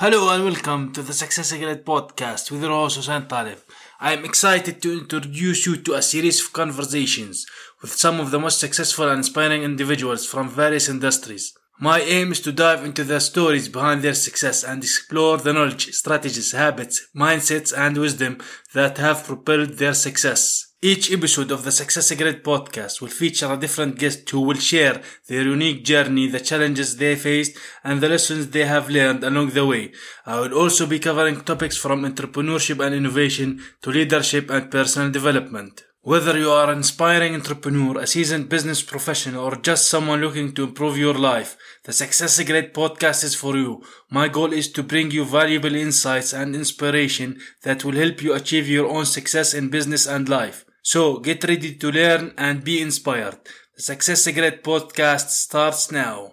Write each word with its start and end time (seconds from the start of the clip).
Hello 0.00 0.30
and 0.30 0.46
welcome 0.46 0.94
to 0.94 1.02
the 1.02 1.12
Success 1.12 1.50
Secret 1.50 1.84
podcast 1.84 2.50
with 2.50 2.62
host 2.62 2.96
Hussein 2.96 3.28
Talib. 3.28 3.58
I 4.00 4.14
am 4.14 4.24
excited 4.24 4.80
to 4.80 4.98
introduce 5.00 5.66
you 5.66 5.76
to 5.76 5.92
a 5.92 6.00
series 6.00 6.40
of 6.40 6.54
conversations 6.54 7.44
with 7.82 7.92
some 7.92 8.18
of 8.18 8.30
the 8.30 8.38
most 8.38 8.58
successful 8.58 9.10
and 9.10 9.18
inspiring 9.18 9.62
individuals 9.62 10.24
from 10.24 10.48
various 10.48 10.88
industries. 10.88 11.52
My 11.78 12.00
aim 12.00 12.32
is 12.32 12.40
to 12.40 12.50
dive 12.50 12.82
into 12.82 13.04
the 13.04 13.20
stories 13.20 13.68
behind 13.68 14.00
their 14.00 14.14
success 14.14 14.64
and 14.64 14.82
explore 14.82 15.36
the 15.36 15.52
knowledge, 15.52 15.92
strategies, 15.92 16.52
habits, 16.52 17.06
mindsets, 17.14 17.70
and 17.76 17.98
wisdom 17.98 18.38
that 18.72 18.96
have 18.96 19.24
propelled 19.24 19.74
their 19.74 19.92
success. 19.92 20.69
Each 20.82 21.12
episode 21.12 21.50
of 21.50 21.62
the 21.62 21.72
Success 21.72 22.06
Secret 22.06 22.42
podcast 22.42 23.02
will 23.02 23.10
feature 23.10 23.52
a 23.52 23.58
different 23.58 23.98
guest 23.98 24.30
who 24.30 24.40
will 24.40 24.56
share 24.56 25.02
their 25.28 25.42
unique 25.42 25.84
journey, 25.84 26.26
the 26.26 26.40
challenges 26.40 26.96
they 26.96 27.16
faced, 27.16 27.58
and 27.84 28.00
the 28.00 28.08
lessons 28.08 28.48
they 28.48 28.64
have 28.64 28.88
learned 28.88 29.22
along 29.22 29.50
the 29.50 29.66
way. 29.66 29.92
I 30.24 30.40
will 30.40 30.54
also 30.54 30.86
be 30.86 30.98
covering 30.98 31.42
topics 31.42 31.76
from 31.76 32.06
entrepreneurship 32.06 32.82
and 32.82 32.94
innovation 32.94 33.62
to 33.82 33.90
leadership 33.90 34.48
and 34.48 34.70
personal 34.70 35.10
development. 35.10 35.84
Whether 36.00 36.38
you 36.38 36.48
are 36.48 36.70
an 36.70 36.78
inspiring 36.78 37.34
entrepreneur, 37.34 37.98
a 37.98 38.06
seasoned 38.06 38.48
business 38.48 38.80
professional, 38.80 39.44
or 39.44 39.56
just 39.56 39.86
someone 39.86 40.22
looking 40.22 40.54
to 40.54 40.64
improve 40.64 40.96
your 40.96 41.12
life, 41.12 41.58
the 41.84 41.92
Success 41.92 42.36
Secret 42.36 42.72
podcast 42.72 43.22
is 43.22 43.34
for 43.34 43.54
you. 43.54 43.82
My 44.08 44.28
goal 44.28 44.54
is 44.54 44.72
to 44.72 44.82
bring 44.82 45.10
you 45.10 45.26
valuable 45.26 45.74
insights 45.74 46.32
and 46.32 46.54
inspiration 46.56 47.38
that 47.64 47.84
will 47.84 47.96
help 47.96 48.22
you 48.22 48.32
achieve 48.32 48.66
your 48.66 48.88
own 48.88 49.04
success 49.04 49.52
in 49.52 49.68
business 49.68 50.06
and 50.06 50.26
life. 50.26 50.64
So 50.82 51.18
get 51.18 51.44
ready 51.44 51.74
to 51.74 51.92
learn 51.92 52.32
and 52.38 52.64
be 52.64 52.80
inspired. 52.80 53.38
The 53.76 53.82
Success 53.82 54.24
Secret 54.24 54.64
podcast 54.64 55.28
starts 55.28 55.92
now. 55.92 56.32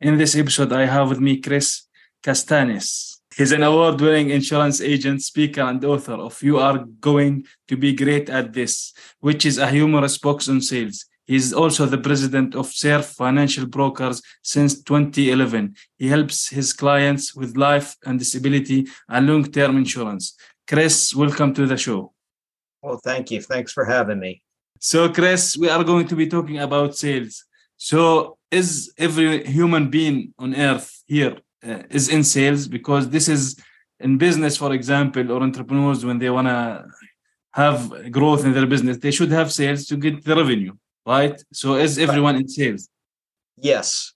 In 0.00 0.18
this 0.18 0.36
episode, 0.36 0.72
I 0.72 0.84
have 0.84 1.08
with 1.08 1.18
me 1.18 1.40
Chris 1.40 1.84
Castanes. 2.22 3.20
He's 3.34 3.52
an 3.52 3.62
award 3.62 4.00
winning 4.00 4.30
insurance 4.30 4.80
agent, 4.80 5.22
speaker, 5.22 5.62
and 5.62 5.82
author 5.84 6.14
of 6.14 6.42
You 6.42 6.58
Are 6.58 6.84
Going 7.00 7.46
to 7.68 7.76
Be 7.76 7.94
Great 7.94 8.28
at 8.28 8.52
This, 8.52 8.92
which 9.20 9.46
is 9.46 9.56
a 9.56 9.70
humorous 9.70 10.18
book 10.18 10.42
on 10.48 10.60
sales. 10.60 11.06
He 11.24 11.36
is 11.36 11.52
also 11.54 11.86
the 11.86 11.98
president 11.98 12.54
of 12.54 12.66
Surf 12.66 13.06
Financial 13.06 13.66
Brokers 13.66 14.20
since 14.42 14.82
2011. 14.82 15.74
He 15.96 16.08
helps 16.08 16.48
his 16.48 16.72
clients 16.72 17.34
with 17.34 17.56
life 17.56 17.96
and 18.04 18.18
disability 18.18 18.88
and 19.08 19.26
long 19.26 19.44
term 19.44 19.76
insurance. 19.78 20.36
Chris, 20.66 21.14
welcome 21.14 21.54
to 21.54 21.66
the 21.66 21.76
show. 21.76 22.12
Well, 22.82 22.98
thank 22.98 23.30
you. 23.30 23.40
Thanks 23.40 23.72
for 23.72 23.84
having 23.84 24.20
me. 24.20 24.42
So, 24.80 25.08
Chris, 25.12 25.56
we 25.56 25.68
are 25.68 25.82
going 25.82 26.06
to 26.08 26.16
be 26.16 26.28
talking 26.28 26.58
about 26.58 26.96
sales. 26.96 27.44
So, 27.76 28.38
is 28.50 28.92
every 28.96 29.44
human 29.44 29.90
being 29.90 30.34
on 30.38 30.54
earth 30.54 31.02
here 31.06 31.38
uh, 31.66 31.82
is 31.90 32.08
in 32.08 32.22
sales? 32.22 32.68
Because 32.68 33.08
this 33.08 33.28
is 33.28 33.60
in 33.98 34.18
business, 34.18 34.56
for 34.56 34.72
example, 34.72 35.32
or 35.32 35.42
entrepreneurs 35.42 36.04
when 36.04 36.18
they 36.18 36.30
want 36.30 36.46
to 36.46 36.86
have 37.52 38.12
growth 38.12 38.44
in 38.44 38.52
their 38.52 38.66
business, 38.66 38.98
they 38.98 39.10
should 39.10 39.32
have 39.32 39.52
sales 39.52 39.86
to 39.86 39.96
get 39.96 40.24
the 40.24 40.36
revenue, 40.36 40.72
right? 41.04 41.42
So, 41.52 41.74
is 41.74 41.98
everyone 41.98 42.36
in 42.36 42.48
sales? 42.48 42.88
Yes. 43.56 44.12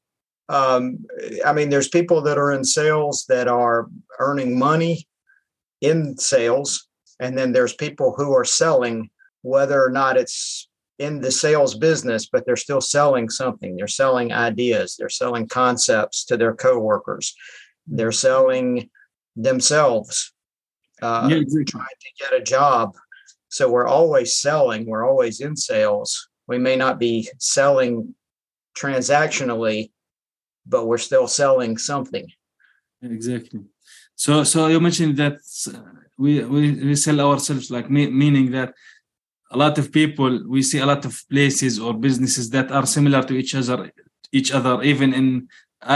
Um, 0.49 1.07
I 1.45 1.53
mean, 1.53 1.71
there's 1.71 1.89
people 1.89 2.21
that 2.23 2.39
are 2.39 2.53
in 2.53 2.65
sales 2.65 3.25
that 3.29 3.49
are 3.49 3.89
earning 4.21 4.59
money 4.59 5.09
in 5.81 6.17
sales 6.19 6.89
and 7.23 7.37
then 7.39 7.53
there's 7.53 7.75
people 7.75 8.15
who 8.17 8.33
are 8.33 8.45
selling 8.45 9.09
whether 9.43 9.83
or 9.83 9.91
not 9.91 10.17
it's 10.17 10.69
in 10.99 11.21
the 11.21 11.31
sales 11.31 11.75
business 11.75 12.27
but 12.27 12.45
they're 12.45 12.57
still 12.57 12.81
selling 12.81 13.31
something. 13.31 13.77
They're 13.77 13.89
selling 13.89 14.33
ideas. 14.33 14.97
They're 14.99 15.09
selling 15.09 15.49
concepts 15.49 16.25
to 16.27 16.37
their 16.37 16.55
coworkers. 16.55 17.35
They're 17.87 18.13
selling 18.13 18.91
themselves 19.37 20.33
uh, 21.01 21.29
yeah, 21.31 21.43
trying 21.67 21.87
to 22.01 22.11
get 22.21 22.33
a 22.35 22.43
job. 22.43 22.95
So 23.49 23.71
we're 23.71 23.89
always 23.89 24.39
selling. 24.39 24.87
We're 24.87 25.09
always 25.09 25.41
in 25.41 25.57
sales. 25.57 26.29
We 26.47 26.59
may 26.59 26.77
not 26.77 26.99
be 26.99 27.29
selling 27.39 28.15
transactionally 28.77 29.91
but 30.67 30.87
we're 30.87 30.99
still 30.99 31.27
selling 31.27 31.77
something. 31.79 32.27
Exactly. 33.03 33.61
So 34.15 34.45
so 34.45 34.69
you 34.69 34.81
mentioned 34.81 35.17
that 35.17 35.39
we, 36.23 36.33
we, 36.55 36.63
we 36.89 36.97
sell 36.97 37.21
ourselves 37.21 37.71
like 37.71 37.89
meaning 37.91 38.51
that 38.53 38.71
a 39.51 39.57
lot 39.65 39.77
of 39.79 39.93
people 40.01 40.33
we 40.55 40.63
see 40.63 40.79
a 40.79 40.87
lot 40.93 41.05
of 41.05 41.15
places 41.29 41.79
or 41.79 41.93
businesses 42.09 42.47
that 42.51 42.71
are 42.77 42.87
similar 42.87 43.23
to 43.25 43.35
each 43.35 43.55
other 43.61 43.79
each 44.39 44.51
other 44.59 44.75
even 44.83 45.13
in 45.21 45.27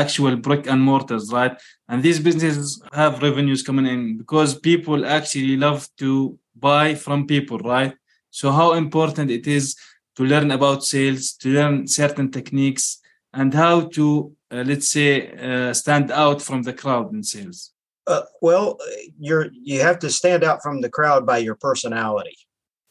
actual 0.03 0.35
brick 0.37 0.67
and 0.67 0.81
mortars 0.83 1.33
right? 1.33 1.55
And 1.89 2.03
these 2.03 2.21
businesses 2.29 2.83
have 2.93 3.23
revenues 3.23 3.63
coming 3.63 3.87
in 3.87 4.19
because 4.19 4.59
people 4.71 5.07
actually 5.07 5.57
love 5.57 5.89
to 6.03 6.39
buy 6.67 6.95
from 6.95 7.27
people 7.27 7.59
right? 7.59 7.95
So 8.31 8.51
how 8.51 8.69
important 8.85 9.31
it 9.31 9.47
is 9.47 9.77
to 10.17 10.23
learn 10.25 10.51
about 10.51 10.85
sales 10.85 11.33
to 11.43 11.49
learn 11.59 11.87
certain 11.87 12.31
techniques 12.31 13.01
and 13.33 13.55
how 13.55 13.75
to 13.97 14.33
uh, 14.51 14.65
let's 14.67 14.89
say 14.97 15.09
uh, 15.49 15.73
stand 15.73 16.11
out 16.11 16.43
from 16.43 16.63
the 16.63 16.73
crowd 16.73 17.13
in 17.15 17.23
sales 17.23 17.73
uh, 18.07 18.23
well, 18.41 18.79
you're 19.19 19.49
you 19.53 19.81
have 19.81 19.99
to 20.01 20.11
stand 20.11 20.45
out 20.45 20.63
from 20.63 20.81
the 20.81 20.91
crowd 20.91 21.27
by 21.27 21.39
your 21.39 21.57
personality, 21.57 22.37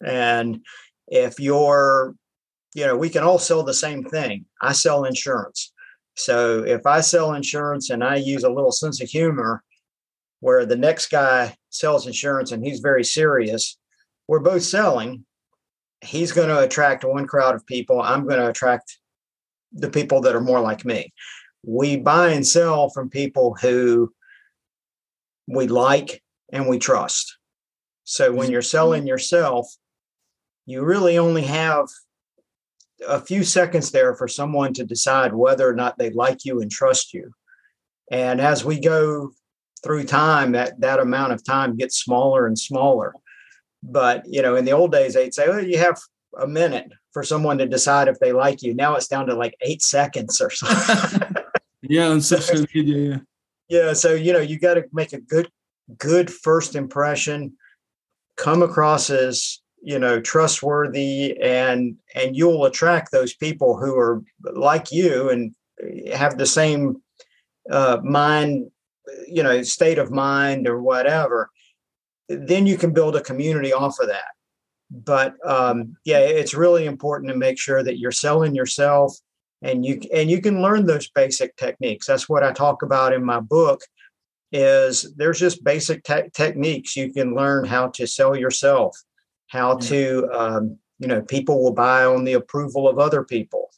and 0.05 0.61
if 1.07 1.39
you're, 1.39 2.15
you 2.73 2.85
know, 2.85 2.97
we 2.97 3.09
can 3.09 3.23
all 3.23 3.39
sell 3.39 3.63
the 3.63 3.73
same 3.73 4.03
thing. 4.03 4.45
I 4.61 4.73
sell 4.73 5.05
insurance, 5.05 5.71
so 6.15 6.63
if 6.63 6.85
I 6.85 7.01
sell 7.01 7.33
insurance 7.33 7.89
and 7.89 8.03
I 8.03 8.15
use 8.15 8.43
a 8.43 8.49
little 8.49 8.71
sense 8.71 9.01
of 9.01 9.09
humor, 9.09 9.63
where 10.39 10.65
the 10.65 10.77
next 10.77 11.07
guy 11.07 11.55
sells 11.69 12.07
insurance 12.07 12.51
and 12.51 12.65
he's 12.65 12.79
very 12.79 13.03
serious, 13.03 13.77
we're 14.27 14.39
both 14.39 14.63
selling. 14.63 15.25
He's 16.01 16.31
going 16.31 16.49
to 16.49 16.61
attract 16.61 17.03
one 17.03 17.25
crowd 17.25 17.55
of 17.55 17.65
people. 17.65 18.01
I'm 18.01 18.25
going 18.25 18.39
to 18.39 18.49
attract 18.49 18.99
the 19.71 19.89
people 19.89 20.21
that 20.21 20.35
are 20.35 20.41
more 20.41 20.59
like 20.59 20.85
me. 20.85 21.13
We 21.63 21.97
buy 21.97 22.29
and 22.29 22.45
sell 22.45 22.89
from 22.89 23.09
people 23.09 23.55
who 23.59 24.13
we 25.47 25.67
like 25.67 26.21
and 26.51 26.67
we 26.67 26.79
trust. 26.79 27.37
So 28.03 28.31
when 28.31 28.51
you're 28.51 28.61
selling 28.61 29.01
mm-hmm. 29.01 29.09
yourself, 29.09 29.67
you 30.65 30.83
really 30.83 31.17
only 31.17 31.43
have 31.43 31.87
a 33.07 33.19
few 33.19 33.43
seconds 33.43 33.91
there 33.91 34.15
for 34.15 34.27
someone 34.27 34.73
to 34.73 34.85
decide 34.85 35.33
whether 35.33 35.69
or 35.69 35.75
not 35.75 35.97
they 35.97 36.11
like 36.11 36.45
you 36.45 36.61
and 36.61 36.71
trust 36.71 37.13
you. 37.13 37.31
And 38.11 38.39
as 38.39 38.63
we 38.63 38.79
go 38.79 39.31
through 39.83 40.05
time, 40.05 40.53
that 40.53 40.79
that 40.81 40.99
amount 40.99 41.33
of 41.33 41.43
time 41.43 41.75
gets 41.75 41.97
smaller 41.97 42.47
and 42.47 42.57
smaller. 42.57 43.13
But 43.83 44.23
you 44.27 44.41
know, 44.41 44.55
in 44.55 44.65
the 44.65 44.71
old 44.71 44.91
days, 44.91 45.13
they'd 45.13 45.33
say, 45.33 45.45
"Oh, 45.47 45.57
you 45.57 45.77
have 45.77 45.99
a 46.39 46.47
minute 46.47 46.91
for 47.11 47.23
someone 47.23 47.57
to 47.59 47.67
decide 47.67 48.07
if 48.07 48.19
they 48.19 48.31
like 48.31 48.61
you." 48.63 48.73
Now 48.73 48.95
it's 48.95 49.07
down 49.07 49.27
to 49.27 49.35
like 49.35 49.55
eight 49.61 49.81
seconds 49.81 50.41
or 50.41 50.49
something. 50.49 51.35
yeah, 51.81 52.07
on 52.07 52.21
social 52.21 52.65
media. 52.73 53.23
Yeah 53.69 53.93
so 53.93 54.13
you 54.13 54.33
know 54.33 54.39
you 54.39 54.59
got 54.59 54.75
to 54.75 54.85
make 54.93 55.13
a 55.13 55.21
good 55.21 55.49
good 55.97 56.31
first 56.31 56.75
impression 56.75 57.53
come 58.37 58.61
across 58.61 59.09
as 59.09 59.61
you 59.81 59.99
know 59.99 60.19
trustworthy 60.19 61.39
and 61.41 61.95
and 62.15 62.35
you'll 62.35 62.65
attract 62.65 63.11
those 63.11 63.33
people 63.35 63.77
who 63.77 63.95
are 63.97 64.23
like 64.53 64.91
you 64.91 65.29
and 65.29 65.53
have 66.13 66.37
the 66.37 66.45
same 66.45 67.01
uh, 67.71 67.97
mind 68.03 68.69
you 69.27 69.43
know 69.43 69.61
state 69.61 69.99
of 69.99 70.11
mind 70.11 70.67
or 70.67 70.81
whatever 70.81 71.49
then 72.27 72.65
you 72.65 72.77
can 72.77 72.91
build 72.91 73.15
a 73.15 73.21
community 73.21 73.71
off 73.71 73.99
of 73.99 74.07
that. 74.07 74.31
But 74.89 75.35
um, 75.45 75.95
yeah 76.05 76.19
it's 76.19 76.53
really 76.53 76.85
important 76.85 77.31
to 77.31 77.37
make 77.37 77.59
sure 77.59 77.83
that 77.83 77.99
you're 77.99 78.11
selling 78.11 78.55
yourself 78.55 79.15
and 79.65 79.85
you 79.85 79.99
and 80.13 80.29
you 80.29 80.39
can 80.41 80.61
learn 80.61 80.85
those 80.85 81.09
basic 81.09 81.55
techniques. 81.57 82.07
That's 82.07 82.29
what 82.29 82.43
i 82.43 82.51
talk 82.51 82.83
about 82.83 83.13
in 83.13 83.23
my 83.23 83.39
book 83.39 83.81
is 84.51 85.13
there's 85.17 85.39
just 85.39 85.63
basic 85.63 86.03
te- 86.03 86.29
techniques 86.33 86.95
you 86.95 87.11
can 87.11 87.35
learn 87.35 87.65
how 87.65 87.87
to 87.89 88.05
sell 88.07 88.35
yourself 88.37 88.95
how 89.47 89.75
to 89.75 90.29
um, 90.31 90.77
you 90.99 91.07
know 91.07 91.21
people 91.21 91.61
will 91.63 91.73
buy 91.73 92.05
on 92.05 92.23
the 92.23 92.33
approval 92.33 92.87
of 92.87 92.99
other 92.99 93.23
people. 93.23 93.69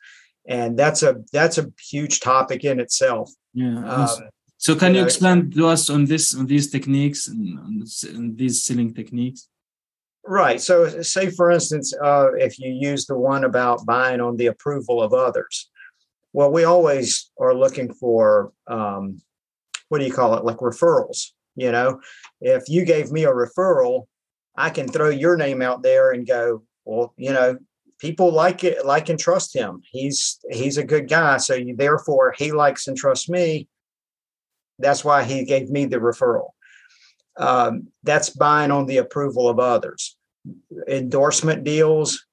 And 0.47 0.79
that's 0.79 1.03
a 1.03 1.11
that's 1.33 1.57
a 1.57 1.71
huge 1.91 2.19
topic 2.19 2.63
in 2.63 2.79
itself. 2.79 3.31
Yeah 3.53 3.79
um, 3.85 4.29
so 4.57 4.75
can 4.75 4.93
you, 4.93 5.01
know, 5.01 5.05
expand 5.05 5.53
to 5.53 5.67
us 5.67 5.89
on 5.89 6.05
this 6.05 6.35
on 6.35 6.45
these 6.47 6.71
techniques 6.71 7.27
and, 7.27 7.59
on 8.15 8.35
these 8.35 8.63
selling 8.63 8.93
techniques? 8.93 9.49
Right. 10.25 10.59
So, 10.59 11.01
say 11.03 11.29
for 11.29 11.51
instance, 11.51 11.93
uh, 12.03 12.33
if 12.33 12.59
you 12.59 12.69
use 12.73 13.05
the 13.05 13.17
one 13.17 13.45
about 13.45 13.85
buying 13.85 14.19
on 14.19 14.35
the 14.35 14.47
approval 14.47 15.01
of 15.01 15.13
others, 15.13 15.69
well, 16.33 16.51
we 16.51 16.63
always 16.63 17.31
are 17.39 17.53
looking 17.53 17.93
for 17.93 18.51
um, 18.67 19.21
what 19.89 19.99
do 19.99 20.05
you 20.05 20.13
call 20.13 20.35
it, 20.35 20.45
like 20.45 20.57
referrals. 20.57 21.31
You 21.55 21.71
know, 21.71 21.99
if 22.39 22.69
you 22.69 22.85
gave 22.85 23.11
me 23.11 23.23
a 23.23 23.31
referral, 23.31 24.03
I 24.55 24.69
can 24.69 24.87
throw 24.87 25.09
your 25.09 25.37
name 25.37 25.61
out 25.61 25.81
there 25.81 26.11
and 26.11 26.27
go, 26.27 26.63
well, 26.85 27.13
you 27.17 27.33
know, 27.33 27.57
people 27.99 28.31
like 28.31 28.63
it, 28.63 28.85
like 28.85 29.09
and 29.09 29.19
trust 29.19 29.55
him. 29.55 29.81
He's 29.91 30.39
he's 30.51 30.77
a 30.77 30.83
good 30.83 31.09
guy, 31.09 31.37
so 31.37 31.55
you, 31.55 31.75
therefore 31.75 32.33
he 32.37 32.51
likes 32.51 32.87
and 32.87 32.97
trusts 32.97 33.29
me. 33.29 33.67
That's 34.79 35.03
why 35.03 35.23
he 35.23 35.45
gave 35.45 35.69
me 35.69 35.85
the 35.85 35.97
referral. 35.97 36.49
Um, 37.37 37.87
that's 38.03 38.29
buying 38.29 38.71
on 38.71 38.85
the 38.85 38.97
approval 38.97 39.49
of 39.49 39.59
others. 39.59 40.15
Endorsement 40.87 41.63
deals, 41.63 42.25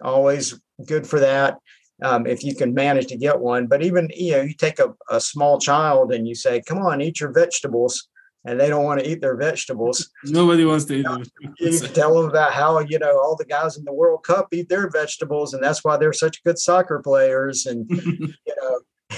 always 0.00 0.60
good 0.86 1.06
for 1.06 1.20
that. 1.20 1.58
Um, 2.02 2.26
if 2.26 2.42
you 2.42 2.54
can 2.54 2.74
manage 2.74 3.06
to 3.08 3.16
get 3.16 3.38
one. 3.38 3.66
But 3.66 3.82
even 3.82 4.10
you 4.14 4.32
know, 4.32 4.42
you 4.42 4.54
take 4.54 4.78
a, 4.78 4.94
a 5.08 5.20
small 5.20 5.58
child 5.58 6.12
and 6.12 6.26
you 6.26 6.34
say, 6.34 6.62
"Come 6.66 6.78
on, 6.78 7.00
eat 7.00 7.20
your 7.20 7.32
vegetables," 7.32 8.08
and 8.44 8.58
they 8.58 8.68
don't 8.68 8.84
want 8.84 9.00
to 9.00 9.08
eat 9.08 9.20
their 9.20 9.36
vegetables. 9.36 10.10
Nobody 10.24 10.64
wants 10.64 10.84
to 10.86 10.94
eat 10.94 11.04
them. 11.04 11.22
You 11.58 11.78
tell 11.78 12.14
them 12.14 12.28
about 12.28 12.52
how 12.52 12.80
you 12.80 12.98
know 12.98 13.18
all 13.20 13.36
the 13.36 13.44
guys 13.44 13.76
in 13.76 13.84
the 13.84 13.92
World 13.92 14.24
Cup 14.24 14.48
eat 14.52 14.68
their 14.68 14.90
vegetables, 14.90 15.54
and 15.54 15.62
that's 15.62 15.84
why 15.84 15.96
they're 15.96 16.12
such 16.12 16.42
good 16.44 16.58
soccer 16.58 17.00
players. 17.02 17.66
And 17.66 17.86
you 17.90 18.54
know, 18.60 18.80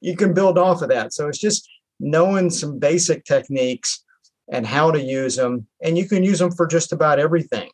you 0.00 0.16
can 0.16 0.34
build 0.34 0.58
off 0.58 0.82
of 0.82 0.88
that. 0.88 1.12
So 1.12 1.28
it's 1.28 1.38
just 1.38 1.68
knowing 2.00 2.50
some 2.50 2.78
basic 2.78 3.24
techniques 3.24 4.04
and 4.50 4.66
how 4.66 4.90
to 4.90 5.00
use 5.00 5.36
them, 5.36 5.66
and 5.82 5.96
you 5.96 6.08
can 6.08 6.24
use 6.24 6.38
them 6.38 6.52
for 6.52 6.66
just 6.66 6.92
about 6.92 7.18
everything. 7.18 7.70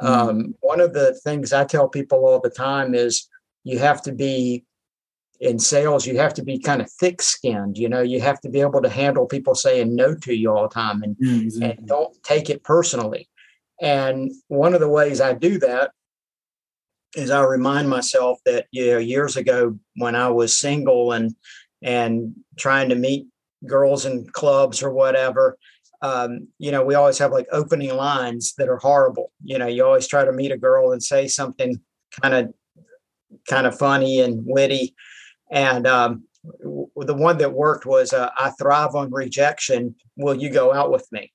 Mm-hmm. 0.00 0.28
Um, 0.28 0.54
one 0.60 0.80
of 0.80 0.94
the 0.94 1.14
things 1.24 1.52
I 1.52 1.64
tell 1.64 1.88
people 1.88 2.24
all 2.24 2.40
the 2.40 2.50
time 2.50 2.94
is 2.94 3.28
you 3.64 3.78
have 3.78 4.02
to 4.02 4.12
be 4.12 4.64
in 5.40 5.58
sales, 5.58 6.06
you 6.06 6.16
have 6.18 6.34
to 6.34 6.42
be 6.42 6.58
kind 6.58 6.82
of 6.82 6.90
thick 6.90 7.22
skinned. 7.22 7.78
You 7.78 7.88
know, 7.88 8.02
you 8.02 8.20
have 8.20 8.40
to 8.40 8.48
be 8.48 8.60
able 8.60 8.82
to 8.82 8.88
handle 8.88 9.26
people 9.26 9.54
saying 9.54 9.94
no 9.94 10.14
to 10.16 10.34
you 10.34 10.50
all 10.50 10.62
the 10.62 10.74
time 10.74 11.02
and, 11.02 11.16
mm-hmm. 11.16 11.62
and 11.62 11.86
don't 11.86 12.20
take 12.22 12.50
it 12.50 12.64
personally. 12.64 13.28
And 13.80 14.32
one 14.48 14.74
of 14.74 14.80
the 14.80 14.88
ways 14.88 15.20
I 15.20 15.34
do 15.34 15.58
that 15.60 15.92
is 17.16 17.30
I 17.30 17.42
remind 17.42 17.88
myself 17.88 18.38
that, 18.44 18.66
you 18.72 18.92
know, 18.92 18.98
years 18.98 19.36
ago 19.36 19.78
when 19.96 20.14
I 20.14 20.28
was 20.28 20.56
single 20.56 21.12
and 21.12 21.34
and 21.80 22.34
trying 22.58 22.88
to 22.88 22.96
meet 22.96 23.28
girls 23.64 24.04
in 24.04 24.26
clubs 24.30 24.82
or 24.82 24.92
whatever, 24.92 25.56
um, 26.02 26.48
you 26.58 26.72
know, 26.72 26.84
we 26.84 26.94
always 26.96 27.18
have 27.18 27.32
like 27.32 27.46
opening 27.52 27.94
lines 27.94 28.54
that 28.58 28.68
are 28.68 28.78
horrible. 28.78 29.30
You 29.44 29.58
know, 29.58 29.68
you 29.68 29.84
always 29.84 30.08
try 30.08 30.24
to 30.24 30.32
meet 30.32 30.50
a 30.50 30.58
girl 30.58 30.90
and 30.90 31.02
say 31.02 31.28
something 31.28 31.80
kind 32.20 32.34
of 32.34 32.54
kind 33.48 33.66
of 33.66 33.78
funny 33.78 34.20
and 34.20 34.44
witty 34.44 34.94
and 35.50 35.86
um, 35.86 36.24
the 36.44 37.14
one 37.14 37.38
that 37.38 37.52
worked 37.52 37.86
was 37.86 38.12
uh, 38.12 38.30
I 38.36 38.50
thrive 38.50 38.94
on 38.94 39.10
rejection. 39.10 39.94
Will 40.16 40.34
you 40.34 40.50
go 40.50 40.72
out 40.72 40.90
with 40.90 41.06
me? 41.12 41.32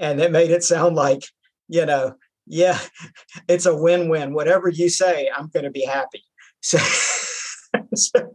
And 0.00 0.20
it 0.20 0.32
made 0.32 0.50
it 0.50 0.64
sound 0.64 0.96
like, 0.96 1.24
you 1.68 1.86
know, 1.86 2.14
yeah, 2.46 2.78
it's 3.48 3.66
a 3.66 3.76
win 3.76 4.08
win. 4.08 4.34
Whatever 4.34 4.68
you 4.68 4.88
say, 4.88 5.30
I'm 5.34 5.48
going 5.48 5.64
to 5.64 5.70
be 5.70 5.84
happy. 5.84 6.22
So, 6.60 6.78
so, 7.94 8.32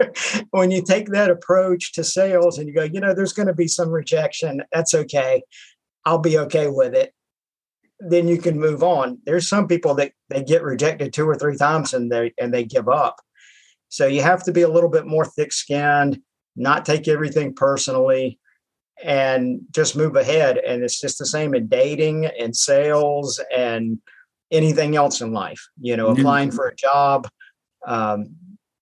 when 0.52 0.72
you 0.72 0.84
take 0.84 1.10
that 1.10 1.32
approach 1.32 1.94
to 1.94 2.04
sales 2.04 2.58
and 2.58 2.68
you 2.68 2.74
go, 2.74 2.84
you 2.84 3.00
know, 3.00 3.14
there's 3.14 3.34
going 3.34 3.48
to 3.48 3.54
be 3.54 3.68
some 3.68 3.90
rejection, 3.90 4.62
that's 4.72 4.94
okay. 4.94 5.42
I'll 6.06 6.20
be 6.20 6.38
okay 6.38 6.68
with 6.68 6.94
it. 6.96 7.14
Then 8.00 8.28
you 8.28 8.38
can 8.38 8.60
move 8.60 8.84
on. 8.84 9.20
There's 9.26 9.50
some 9.50 9.68
people 9.68 9.94
that 9.96 10.14
they 10.30 10.44
get 10.44 10.64
rejected 10.64 11.12
two 11.12 11.28
or 11.28 11.36
three 11.36 11.58
times 11.58 11.94
and 11.94 12.12
they 12.12 12.34
and 12.38 12.54
they 12.54 12.64
give 12.64 12.88
up. 12.88 13.18
So 13.90 14.08
you 14.08 14.22
have 14.22 14.44
to 14.44 14.52
be 14.52 14.62
a 14.62 14.70
little 14.70 14.90
bit 14.90 15.06
more 15.06 15.26
thick 15.26 15.52
skinned, 15.52 16.22
not 16.56 16.86
take 16.86 17.08
everything 17.08 17.54
personally, 17.54 18.40
and 19.04 19.62
just 19.72 19.96
move 19.96 20.16
ahead. 20.16 20.58
And 20.58 20.84
it's 20.84 21.00
just 21.00 21.18
the 21.18 21.26
same 21.26 21.54
in 21.56 21.68
dating 21.68 22.26
and 22.26 22.56
sales 22.56 23.42
and 23.56 24.00
anything 24.52 24.96
else 24.96 25.22
in 25.22 25.32
life, 25.32 25.68
you 25.80 25.96
know, 25.96 26.08
applying 26.08 26.52
for 26.52 26.68
a 26.68 26.76
job, 26.76 27.28
um, 27.86 28.36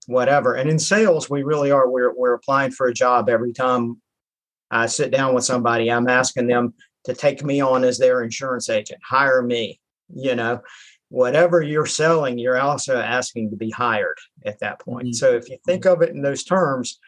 whatever. 0.08 0.56
And 0.56 0.70
in 0.70 0.80
sales, 0.80 1.30
we 1.30 1.44
really 1.44 1.72
are, 1.72 1.90
we're, 1.90 2.14
we're 2.16 2.34
applying 2.34 2.72
for 2.72 2.88
a 2.88 2.94
job 2.94 3.30
every 3.30 3.54
time 3.54 4.02
I 4.72 4.88
sit 4.88 5.12
down 5.12 5.34
with 5.34 5.46
somebody, 5.46 5.92
I'm 5.92 6.10
asking 6.10 6.48
them 6.48 6.74
to 7.08 7.14
take 7.14 7.44
me 7.44 7.62
on 7.62 7.84
as 7.84 7.98
their 7.98 8.22
insurance 8.22 8.70
agent, 8.70 9.02
hire 9.04 9.42
me, 9.42 9.80
you 10.14 10.36
know, 10.36 10.62
whatever 11.10 11.62
you're 11.62 11.86
selling, 11.86 12.38
you're 12.38 12.60
also 12.60 12.98
asking 12.98 13.50
to 13.50 13.56
be 13.56 13.72
hired 13.72 14.18
at 14.46 14.60
that 14.60 14.80
point. 14.80 15.08
Mm-hmm. 15.08 15.14
So 15.22 15.32
if 15.32 15.50
you 15.50 15.58
think 15.66 15.86
of 15.86 16.02
it 16.02 16.10
in 16.10 16.22
those 16.22 16.44
terms, 16.44 17.00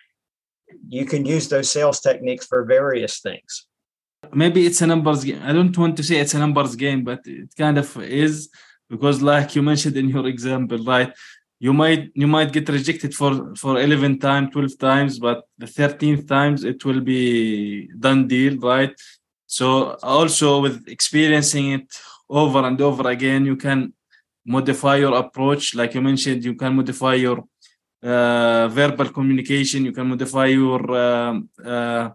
you 0.87 1.05
can 1.05 1.25
use 1.25 1.49
those 1.49 1.69
sales 1.69 1.99
techniques 1.99 2.45
for 2.45 2.63
various 2.63 3.19
things. 3.19 3.67
Maybe 4.33 4.65
it's 4.65 4.81
a 4.81 4.87
numbers 4.87 5.23
game. 5.23 5.41
I 5.43 5.53
don't 5.53 5.77
want 5.77 5.97
to 5.97 6.03
say 6.03 6.17
it's 6.17 6.33
a 6.33 6.39
numbers 6.39 6.75
game, 6.75 7.03
but 7.03 7.21
it 7.25 7.49
kind 7.57 7.77
of 7.77 7.87
is 8.01 8.49
because, 8.89 9.21
like 9.21 9.55
you 9.55 9.61
mentioned 9.61 9.97
in 9.97 10.09
your 10.09 10.27
example, 10.27 10.77
right? 10.79 11.11
You 11.59 11.73
might 11.73 12.11
you 12.13 12.27
might 12.27 12.51
get 12.53 12.69
rejected 12.69 13.13
for 13.13 13.31
for 13.55 13.79
11 13.81 14.19
times, 14.19 14.49
12 14.51 14.77
times, 14.77 15.19
but 15.19 15.43
the 15.57 15.65
13th 15.65 16.27
times 16.27 16.63
it 16.63 16.83
will 16.85 17.01
be 17.01 17.89
done 17.99 18.27
deal, 18.27 18.57
right? 18.57 18.93
So 19.49 19.97
also 20.03 20.61
with 20.61 20.87
experiencing 20.87 21.71
it 21.71 21.87
over 22.29 22.59
and 22.59 22.79
over 22.79 23.09
again. 23.09 23.45
You 23.45 23.55
can 23.55 23.93
modify 24.45 24.97
your 24.97 25.15
approach, 25.17 25.73
like 25.73 25.95
you 25.95 26.01
mentioned. 26.01 26.45
You 26.45 26.53
can 26.53 26.75
modify 26.75 27.15
your 27.15 27.43
uh, 28.03 28.67
verbal 28.67 29.09
communication. 29.09 29.85
You 29.85 29.91
can 29.91 30.07
modify 30.07 30.45
your 30.45 30.81
uh, 30.91 31.39
uh, 31.65 32.09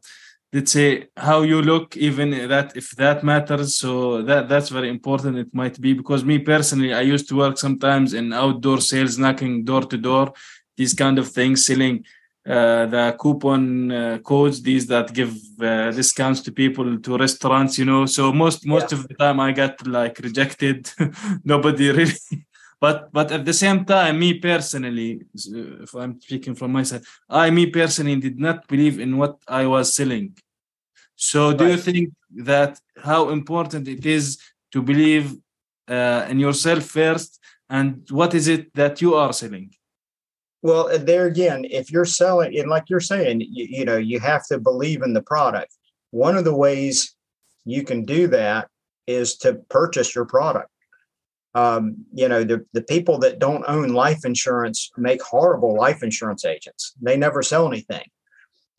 let's 0.53 0.71
say 0.71 1.09
how 1.17 1.43
you 1.43 1.61
look 1.61 1.97
even 1.97 2.31
that 2.49 2.77
if 2.77 2.91
that 2.93 3.25
matters 3.25 3.77
so 3.77 4.23
that 4.23 4.49
that's 4.49 4.69
very 4.69 4.89
important 4.89 5.37
it 5.37 5.53
might 5.53 5.81
be 5.81 5.93
because 5.93 6.25
me 6.25 6.39
personally 6.39 6.95
i 6.95 7.01
used 7.01 7.29
to 7.29 7.35
work 7.35 7.59
sometimes 7.59 8.15
in 8.15 8.33
outdoor 8.33 8.81
sales 8.81 9.19
knocking 9.19 9.65
door 9.65 9.83
to 9.83 9.99
door 9.99 10.33
these 10.77 10.95
kind 10.95 11.19
of 11.19 11.27
things 11.27 11.67
selling 11.67 12.05
uh, 12.47 12.85
the 12.87 13.17
coupon 13.19 13.91
uh, 13.91 14.19
codes 14.19 14.61
these 14.61 14.87
that 14.87 15.13
give 15.15 15.35
uh, 15.63 15.91
discounts 15.91 16.43
to 16.43 16.53
people 16.53 16.99
to 16.99 17.17
restaurants 17.17 17.79
you 17.79 17.87
know. 17.87 18.05
So 18.05 18.33
most 18.33 18.67
most 18.67 18.93
yeah. 18.93 18.99
of 18.99 19.09
the 19.09 19.15
time 19.15 19.41
i 19.41 19.51
got 19.53 19.87
like 19.87 20.19
rejected. 20.19 20.91
Nobody 21.45 21.91
really 21.91 22.13
but 22.81 23.11
but 23.13 23.33
at 23.33 23.45
the 23.45 23.53
same 23.53 23.85
time 23.85 24.19
me 24.19 24.35
personally 24.35 25.23
if 25.87 25.95
i'm 25.95 26.21
speaking 26.21 26.55
from 26.55 26.73
my 26.73 26.83
side 26.83 27.03
i 27.31 27.49
me 27.49 27.65
personally 27.67 28.17
did 28.17 28.39
not 28.39 28.67
believe 28.67 29.01
in 29.01 29.17
what 29.17 29.37
i 29.49 29.67
was 29.67 29.95
selling. 29.95 30.37
So 31.17 31.55
do 31.55 31.65
right. 31.65 31.71
you 31.71 31.79
think 31.79 32.13
that 32.51 32.79
how 32.99 33.31
important 33.31 33.89
it 33.89 34.05
is 34.05 34.39
to 34.73 34.83
believe 34.83 35.37
uh, 35.89 36.27
in 36.29 36.39
yourself 36.41 36.85
first? 36.85 37.41
And 37.71 38.07
what 38.11 38.35
is 38.35 38.49
it 38.49 38.75
that 38.75 39.01
you 39.01 39.15
are 39.15 39.33
selling 39.33 39.71
well, 40.65 40.89
there 40.99 41.27
again, 41.27 41.67
if 41.69 41.93
you're 41.93 42.07
selling, 42.07 42.59
and 42.59 42.71
like 42.71 42.89
you're 42.89 42.99
saying, 42.99 43.43
you, 43.43 43.67
you 43.69 43.85
know, 43.85 43.99
you 43.99 44.19
have 44.19 44.47
to 44.47 44.59
believe 44.59 45.03
in 45.03 45.13
the 45.13 45.21
product. 45.21 45.75
One 46.11 46.39
of 46.39 46.45
the 46.45 46.55
ways 46.55 47.15
you 47.67 47.85
can 47.85 48.07
do 48.07 48.29
that 48.29 48.69
is 49.07 49.37
to 49.39 49.57
purchase 49.69 50.15
your 50.15 50.25
product. 50.25 50.71
Um, 51.55 52.07
you 52.15 52.31
know, 52.31 52.45
the, 52.45 52.65
the 52.73 52.81
people 52.81 53.19
that 53.19 53.39
don't 53.39 53.63
own 53.69 53.91
life 53.91 54.25
insurance 54.25 54.91
make 54.97 55.21
horrible 55.21 55.77
life 55.77 56.03
insurance 56.03 56.47
agents. 56.47 56.95
They 57.03 57.19
never 57.19 57.43
sell 57.43 57.69
anything. 57.69 58.07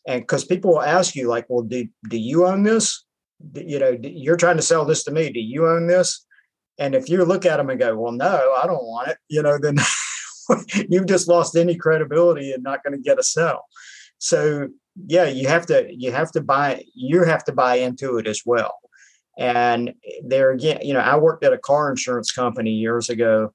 And 0.08 0.22
because 0.22 0.44
people 0.44 0.72
will 0.72 0.82
ask 0.82 1.16
you, 1.16 1.28
like, 1.28 1.46
well, 1.50 1.62
do, 1.62 1.88
do 2.10 2.18
you 2.18 2.48
own 2.48 2.64
this? 2.64 3.06
Do, 3.52 3.64
you 3.64 3.78
know, 3.78 3.96
you're 4.02 4.38
trying 4.38 4.58
to 4.58 4.64
sell 4.64 4.86
this 4.86 5.04
to 5.04 5.12
me. 5.12 5.32
Do 5.32 5.40
you 5.40 5.68
own 5.68 5.86
this? 5.86 6.26
And 6.80 6.96
if 6.96 7.10
you 7.10 7.24
look 7.26 7.46
at 7.46 7.58
them 7.58 7.70
and 7.70 7.80
go, 7.80 7.96
well, 7.96 8.12
no, 8.12 8.56
I 8.58 8.66
don't 8.66 8.84
want 8.84 9.10
it, 9.10 9.18
you 9.30 9.44
know, 9.44 9.60
then 9.60 9.78
you've 10.90 11.08
just 11.08 11.28
lost 11.28 11.56
any 11.56 11.76
credibility 11.76 12.52
and 12.52 12.64
not 12.64 12.84
going 12.84 12.96
to 12.96 13.02
get 13.02 13.20
a 13.20 13.24
sell. 13.24 13.66
So 14.18 14.70
yeah, 15.06 15.26
you 15.26 15.48
have 15.48 15.66
to 15.68 15.88
you 15.90 16.12
have 16.12 16.32
to 16.32 16.42
buy 16.42 16.84
you 16.94 17.24
have 17.24 17.44
to 17.46 17.52
buy 17.52 17.76
into 17.76 18.18
it 18.18 18.28
as 18.28 18.42
well. 18.46 18.76
And 19.38 19.94
there 20.24 20.52
again, 20.52 20.80
you 20.82 20.94
know, 20.94 21.02
I 21.02 21.18
worked 21.18 21.44
at 21.44 21.54
a 21.54 21.58
car 21.58 21.90
insurance 21.90 22.32
company 22.32 22.72
years 22.72 23.10
ago 23.10 23.54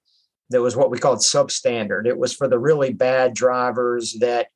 that 0.51 0.61
was 0.61 0.77
what 0.77 0.91
we 0.91 0.99
called 0.99 1.21
substandard. 1.21 2.07
It 2.07 2.19
was 2.19 2.35
for 2.35 2.49
the 2.49 2.59
really 2.59 2.93
bad 2.93 3.35
drivers 3.35 4.17
that, 4.21 4.49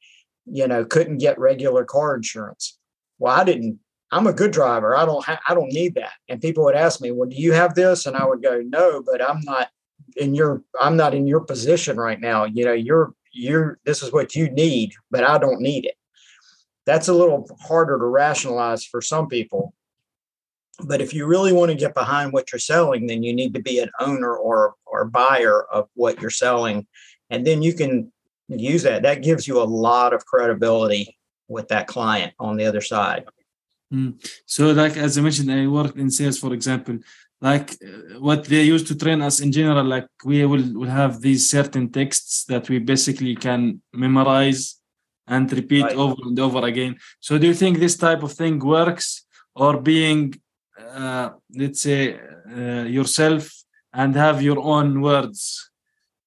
you 0.44 0.68
know, 0.68 0.84
couldn't 0.84 1.18
get 1.18 1.38
regular 1.38 1.84
car 1.84 2.14
insurance. 2.14 2.78
Well, 3.18 3.34
I 3.34 3.44
didn't. 3.44 3.78
I'm 4.10 4.26
a 4.26 4.32
good 4.32 4.50
driver. 4.50 4.96
I 4.96 5.06
don't. 5.06 5.24
Ha- 5.24 5.40
I 5.48 5.54
don't 5.54 5.72
need 5.72 5.94
that. 5.94 6.12
And 6.28 6.40
people 6.40 6.64
would 6.64 6.76
ask 6.76 7.00
me, 7.00 7.10
"Well, 7.10 7.28
do 7.28 7.36
you 7.36 7.52
have 7.52 7.74
this?" 7.74 8.06
And 8.06 8.16
I 8.16 8.26
would 8.26 8.42
go, 8.42 8.60
"No, 8.64 9.02
but 9.02 9.22
I'm 9.22 9.40
not 9.42 9.68
in 10.16 10.34
your 10.34 10.62
i'm 10.80 10.96
not 10.96 11.14
in 11.14 11.26
your 11.26 11.40
position 11.40 11.96
right 11.96 12.20
now. 12.20 12.44
You 12.44 12.64
know 12.64 12.72
you're 12.72 13.14
you're 13.32 13.78
this 13.84 14.02
is 14.02 14.12
what 14.12 14.34
you 14.34 14.50
need 14.50 14.92
but 15.10 15.24
i 15.24 15.38
don't 15.38 15.60
need 15.60 15.84
it. 15.86 15.96
That's 16.86 17.08
a 17.08 17.14
little 17.14 17.48
harder 17.60 17.98
to 17.98 18.04
rationalize 18.04 18.84
for 18.84 19.00
some 19.00 19.26
people. 19.26 19.74
But 20.84 21.00
if 21.00 21.14
you 21.14 21.26
really 21.26 21.52
want 21.52 21.70
to 21.70 21.76
get 21.76 21.94
behind 21.94 22.32
what 22.32 22.52
you're 22.52 22.58
selling 22.58 23.06
then 23.06 23.22
you 23.22 23.34
need 23.34 23.54
to 23.54 23.62
be 23.62 23.78
an 23.78 23.90
owner 24.00 24.34
or 24.36 24.74
or 24.86 25.04
buyer 25.04 25.64
of 25.72 25.88
what 25.94 26.20
you're 26.20 26.30
selling. 26.30 26.86
And 27.30 27.46
then 27.46 27.62
you 27.62 27.74
can 27.74 28.12
use 28.48 28.82
that. 28.82 29.02
That 29.02 29.22
gives 29.22 29.48
you 29.48 29.60
a 29.60 29.64
lot 29.64 30.12
of 30.12 30.26
credibility 30.26 31.18
with 31.48 31.68
that 31.68 31.86
client 31.86 32.32
on 32.38 32.56
the 32.56 32.66
other 32.66 32.80
side 32.80 33.24
mm. 33.92 34.12
so 34.46 34.72
like 34.72 34.96
as 34.96 35.18
i 35.18 35.20
mentioned 35.20 35.50
i 35.50 35.66
worked 35.66 35.96
in 35.96 36.10
sales 36.10 36.38
for 36.38 36.52
example 36.52 36.96
like 37.40 37.72
uh, 37.72 38.18
what 38.20 38.44
they 38.44 38.62
used 38.62 38.86
to 38.86 38.96
train 38.96 39.20
us 39.20 39.40
in 39.40 39.50
general 39.52 39.84
like 39.84 40.06
we 40.24 40.44
will, 40.46 40.66
will 40.80 40.88
have 40.88 41.20
these 41.20 41.48
certain 41.50 41.90
texts 41.90 42.44
that 42.44 42.68
we 42.68 42.78
basically 42.78 43.34
can 43.34 43.80
memorize 43.92 44.80
and 45.26 45.50
repeat 45.52 45.82
right. 45.82 45.96
over 45.96 46.16
and 46.24 46.38
over 46.38 46.66
again. 46.66 46.96
So, 47.20 47.38
do 47.38 47.46
you 47.46 47.54
think 47.54 47.78
this 47.78 47.96
type 47.96 48.22
of 48.22 48.32
thing 48.32 48.58
works, 48.58 49.26
or 49.54 49.80
being, 49.80 50.34
uh, 50.78 51.30
let's 51.54 51.82
say, 51.82 52.18
uh, 52.56 52.84
yourself 52.84 53.50
and 53.92 54.14
have 54.14 54.42
your 54.42 54.58
own 54.58 55.00
words 55.00 55.70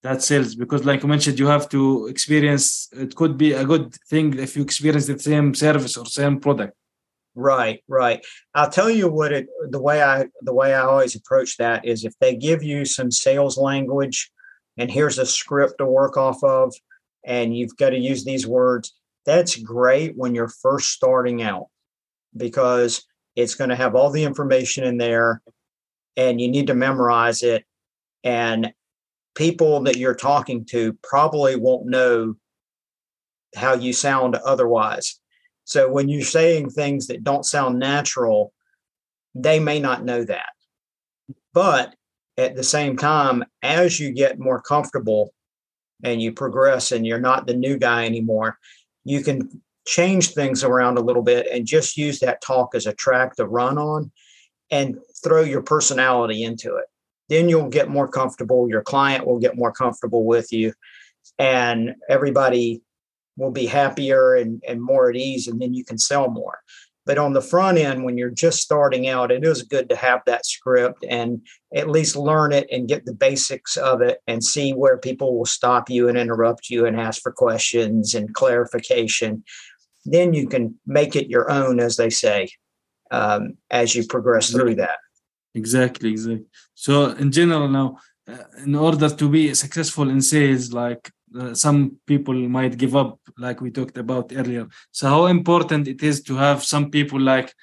that 0.04 0.24
sells? 0.24 0.56
Because, 0.56 0.86
like 0.86 1.04
you 1.04 1.10
mentioned, 1.10 1.40
you 1.40 1.48
have 1.48 1.70
to 1.70 2.08
experience. 2.08 2.90
It 2.94 3.16
could 3.16 3.38
be 3.38 3.54
a 3.54 3.66
good 3.66 3.94
thing 4.10 4.38
if 4.40 4.56
you 4.56 4.64
experience 4.64 5.08
the 5.08 5.20
same 5.20 5.54
service 5.54 5.98
or 5.98 6.06
same 6.06 6.40
product. 6.40 6.74
Right, 7.40 7.84
right. 7.88 8.26
I'll 8.56 8.72
tell 8.72 8.90
you 8.90 9.08
what 9.08 9.32
it 9.32 9.48
the 9.70 9.80
way 9.80 10.02
I 10.02 10.26
the 10.42 10.56
way 10.56 10.74
I 10.74 10.82
always 10.82 11.16
approach 11.16 11.58
that 11.58 11.86
is 11.86 12.04
if 12.04 12.14
they 12.20 12.36
give 12.36 12.64
you 12.64 12.84
some 12.84 13.12
sales 13.12 13.60
language 13.60 14.32
and 14.76 14.90
here's 14.90 15.20
a 15.20 15.26
script 15.26 15.76
to 15.78 15.86
work 15.86 16.18
off 16.18 16.44
of 16.44 16.74
and 17.24 17.56
you've 17.56 17.78
got 17.78 17.92
to 17.92 18.00
use 18.00 18.26
these 18.26 18.48
words, 18.48 18.96
that's 19.24 19.56
great 19.56 20.18
when 20.18 20.34
you're 20.34 20.48
first 20.48 20.90
starting 20.90 21.44
out 21.44 21.68
because 22.36 23.06
it's 23.36 23.54
going 23.54 23.70
to 23.70 23.76
have 23.76 23.94
all 23.94 24.10
the 24.10 24.24
information 24.24 24.84
in 24.84 24.98
there 24.98 25.44
and 26.16 26.42
you 26.42 26.48
need 26.48 26.66
to 26.68 26.74
memorize 26.74 27.44
it 27.44 27.66
and 28.24 28.74
people 29.36 29.82
that 29.84 29.98
you're 29.98 30.16
talking 30.16 30.66
to 30.66 30.94
probably 31.04 31.56
won't 31.56 31.86
know 31.86 32.34
how 33.56 33.76
you 33.76 33.94
sound 33.94 34.36
otherwise 34.38 35.20
so 35.68 35.92
when 35.92 36.08
you're 36.08 36.22
saying 36.22 36.70
things 36.70 37.08
that 37.08 37.26
don't 37.26 37.46
sound 37.46 37.78
natural, 37.78 38.54
they 39.36 39.60
may 39.60 39.82
not 39.82 40.06
know 40.06 40.24
that. 40.24 40.48
But 41.54 41.94
at 42.38 42.56
the 42.56 42.64
same 42.64 42.96
time, 42.96 43.44
as 43.62 44.00
you 44.00 44.14
get 44.14 44.40
more 44.40 44.62
comfortable 44.62 45.34
and 46.06 46.22
you 46.22 46.32
progress 46.32 46.94
and 46.94 47.06
you're 47.06 47.20
not 47.20 47.48
the 47.48 47.54
new 47.54 47.78
guy 47.78 48.06
anymore, 48.06 48.58
you 49.04 49.22
can 49.22 49.62
change 49.86 50.30
things 50.30 50.64
around 50.64 50.98
a 50.98 51.02
little 51.02 51.22
bit 51.22 51.48
and 51.52 51.68
just 51.68 51.98
use 51.98 52.20
that 52.20 52.42
talk 52.42 52.74
as 52.74 52.86
a 52.86 52.94
track 52.94 53.36
to 53.36 53.46
run 53.46 53.78
on 53.78 54.10
and 54.72 54.98
throw 55.22 55.42
your 55.42 55.64
personality 55.64 56.46
into 56.46 56.78
it. 56.78 56.86
Then 57.28 57.50
you'll 57.50 57.68
get 57.68 57.90
more 57.90 58.08
comfortable. 58.08 58.70
Your 58.70 58.84
client 58.84 59.28
will 59.28 59.40
get 59.40 59.58
more 59.58 59.74
comfortable 59.74 60.24
with 60.24 60.54
you. 60.54 60.72
And 61.38 61.96
everybody 62.08 62.84
will 63.38 63.52
be 63.52 63.66
happier 63.68 64.36
and, 64.36 64.62
and 64.68 64.82
more 64.82 65.10
at 65.10 65.16
ease, 65.16 65.48
and 65.48 65.62
then 65.62 65.74
you 65.74 65.86
can 65.86 65.98
sell 65.98 66.30
more. 66.30 66.60
But 67.08 67.18
on 67.18 67.32
the 67.32 67.42
front 67.42 67.78
end, 67.78 68.04
when 68.04 68.18
you're 68.18 68.30
just 68.30 68.60
starting 68.60 69.08
out, 69.08 69.32
it 69.32 69.46
is 69.46 69.64
good 69.64 69.88
to 69.90 69.96
have 69.96 70.20
that 70.26 70.46
script 70.46 71.06
and 71.10 71.42
at 71.74 71.90
least 71.90 72.18
learn 72.18 72.52
it 72.52 72.68
and 72.70 72.90
get 72.90 73.06
the 73.06 73.14
basics 73.14 73.78
of 73.78 74.02
it 74.02 74.20
and 74.28 74.44
see 74.44 74.74
where 74.74 74.98
people 74.98 75.38
will 75.38 75.46
stop 75.46 75.90
you 75.90 76.10
and 76.10 76.18
interrupt 76.18 76.70
you 76.70 76.86
and 76.86 77.00
ask 77.00 77.22
for 77.22 77.32
questions 77.32 78.14
and 78.14 78.34
clarification. 78.34 79.42
Then 80.04 80.34
you 80.34 80.50
can 80.50 80.78
make 80.86 81.16
it 81.16 81.30
your 81.30 81.50
own, 81.50 81.80
as 81.80 81.96
they 81.96 82.10
say, 82.10 82.50
um, 83.10 83.54
as 83.72 83.96
you 83.96 84.06
progress 84.06 84.52
through 84.52 84.76
that. 84.76 85.00
Exactly, 85.56 86.10
exactly. 86.12 86.46
So, 86.76 87.12
in 87.12 87.32
general, 87.32 87.70
now, 87.70 87.98
uh, 88.28 88.44
in 88.66 88.76
order 88.76 89.10
to 89.10 89.30
be 89.30 89.54
successful 89.54 90.10
in 90.10 90.22
sales, 90.22 90.74
like 90.74 91.10
uh, 91.36 91.54
some 91.54 91.98
people 92.06 92.34
might 92.34 92.78
give 92.78 92.96
up 92.96 93.20
like 93.38 93.62
we 93.62 93.72
talked 93.72 93.98
about 93.98 94.32
earlier. 94.36 94.68
So 94.92 95.10
how 95.10 95.26
important 95.26 95.88
it 95.88 96.04
is 96.04 96.22
to 96.24 96.36
have 96.36 96.64
some 96.64 96.90
people 96.90 97.20
like 97.20 97.54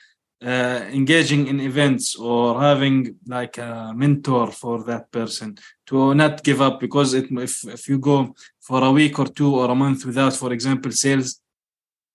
uh, 0.44 0.84
engaging 0.92 1.46
in 1.46 1.60
events 1.60 2.16
or 2.16 2.60
having 2.60 3.16
like 3.26 3.56
a 3.56 3.92
mentor 3.96 4.50
for 4.50 4.84
that 4.84 5.10
person 5.10 5.56
to 5.86 6.14
not 6.14 6.42
give 6.42 6.60
up 6.60 6.80
because 6.80 7.14
it, 7.14 7.30
if, 7.30 7.64
if 7.64 7.88
you 7.88 7.98
go 7.98 8.34
for 8.60 8.84
a 8.84 8.90
week 8.90 9.18
or 9.18 9.26
two 9.26 9.54
or 9.54 9.70
a 9.70 9.74
month 9.74 10.04
without 10.04 10.34
for 10.34 10.52
example 10.52 10.92
sales 10.92 11.40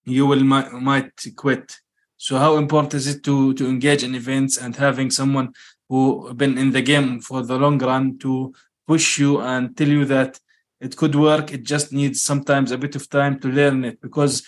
you 0.04 0.26
will 0.26 0.44
might, 0.44 0.72
might 0.72 1.12
quit. 1.36 1.76
So 2.16 2.38
how 2.38 2.56
important 2.56 2.94
is 2.94 3.06
it 3.06 3.22
to 3.24 3.54
to 3.54 3.66
engage 3.66 4.04
in 4.04 4.14
events 4.14 4.58
and 4.58 4.76
having 4.76 5.10
someone 5.10 5.52
who 5.88 6.32
been 6.34 6.56
in 6.58 6.70
the 6.70 6.82
game 6.82 7.20
for 7.20 7.42
the 7.42 7.58
long 7.58 7.78
run 7.78 8.18
to 8.18 8.52
push 8.86 9.18
you 9.18 9.40
and 9.40 9.76
tell 9.76 9.88
you 9.88 10.04
that 10.04 10.38
it 10.80 10.96
could 10.96 11.14
work. 11.14 11.52
It 11.52 11.62
just 11.62 11.92
needs 11.92 12.22
sometimes 12.22 12.72
a 12.72 12.78
bit 12.78 12.96
of 12.96 13.08
time 13.08 13.38
to 13.40 13.48
learn 13.48 13.84
it 13.84 14.00
because 14.00 14.42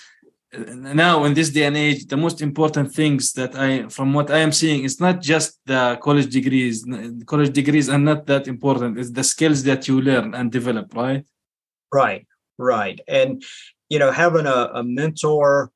uh, 0.54 0.74
now 1.04 1.24
in 1.24 1.34
this 1.34 1.50
day 1.50 1.64
and 1.64 1.76
age 1.76 2.06
the 2.06 2.16
most 2.16 2.40
important 2.42 2.92
things 2.92 3.32
that 3.32 3.54
i 3.56 3.88
from 3.88 4.12
what 4.12 4.30
i 4.30 4.38
am 4.38 4.52
seeing 4.52 4.84
is 4.84 5.00
not 5.00 5.20
just 5.20 5.58
the 5.66 5.98
college 6.02 6.30
degrees. 6.30 6.84
College 7.26 7.52
degrees 7.52 7.88
are 7.88 8.04
not 8.10 8.26
that 8.26 8.48
important. 8.48 8.98
It's 8.98 9.10
the 9.10 9.24
skills 9.24 9.62
that 9.64 9.88
you 9.88 10.00
learn 10.00 10.34
and 10.34 10.50
develop 10.50 10.94
right? 10.94 11.24
Right 11.92 12.26
right. 12.58 13.00
And 13.08 13.42
you 13.88 13.98
know 13.98 14.10
having 14.10 14.46
a, 14.46 14.70
a 14.74 14.82
mentor 14.82 15.70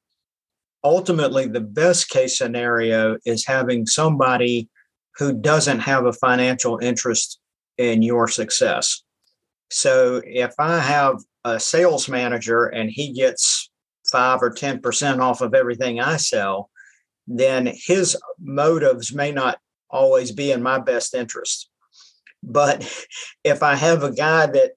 ultimately 0.85 1.47
the 1.47 1.61
best 1.61 2.09
case 2.09 2.39
scenario 2.39 3.19
is 3.25 3.47
having 3.47 3.87
somebody 3.87 4.69
who 5.17 5.33
doesn't 5.33 5.81
have 5.81 6.07
a 6.07 6.13
financial 6.13 6.79
interest 6.79 7.41
in 7.79 8.03
your 8.03 8.29
success 8.29 9.03
so 9.71 10.21
if 10.25 10.55
I 10.59 10.79
have 10.79 11.19
a 11.45 11.59
sales 11.59 12.09
manager 12.09 12.67
and 12.67 12.91
he 12.91 13.13
gets 13.13 13.71
five 14.11 14.43
or 14.43 14.51
10% 14.51 15.21
off 15.21 15.41
of 15.41 15.55
everything 15.55 16.01
I 16.01 16.17
sell, 16.17 16.71
then 17.27 17.73
his 17.75 18.17
motives 18.39 19.13
may 19.13 19.33
not 19.33 19.59
always 19.91 20.33
be 20.33 20.53
in 20.53 20.63
my 20.63 20.79
best 20.79 21.15
interest. 21.15 21.69
But 22.43 22.89
if 23.45 23.63
I 23.63 23.75
have 23.75 24.03
a 24.03 24.13
guy 24.13 24.47
that, 24.47 24.73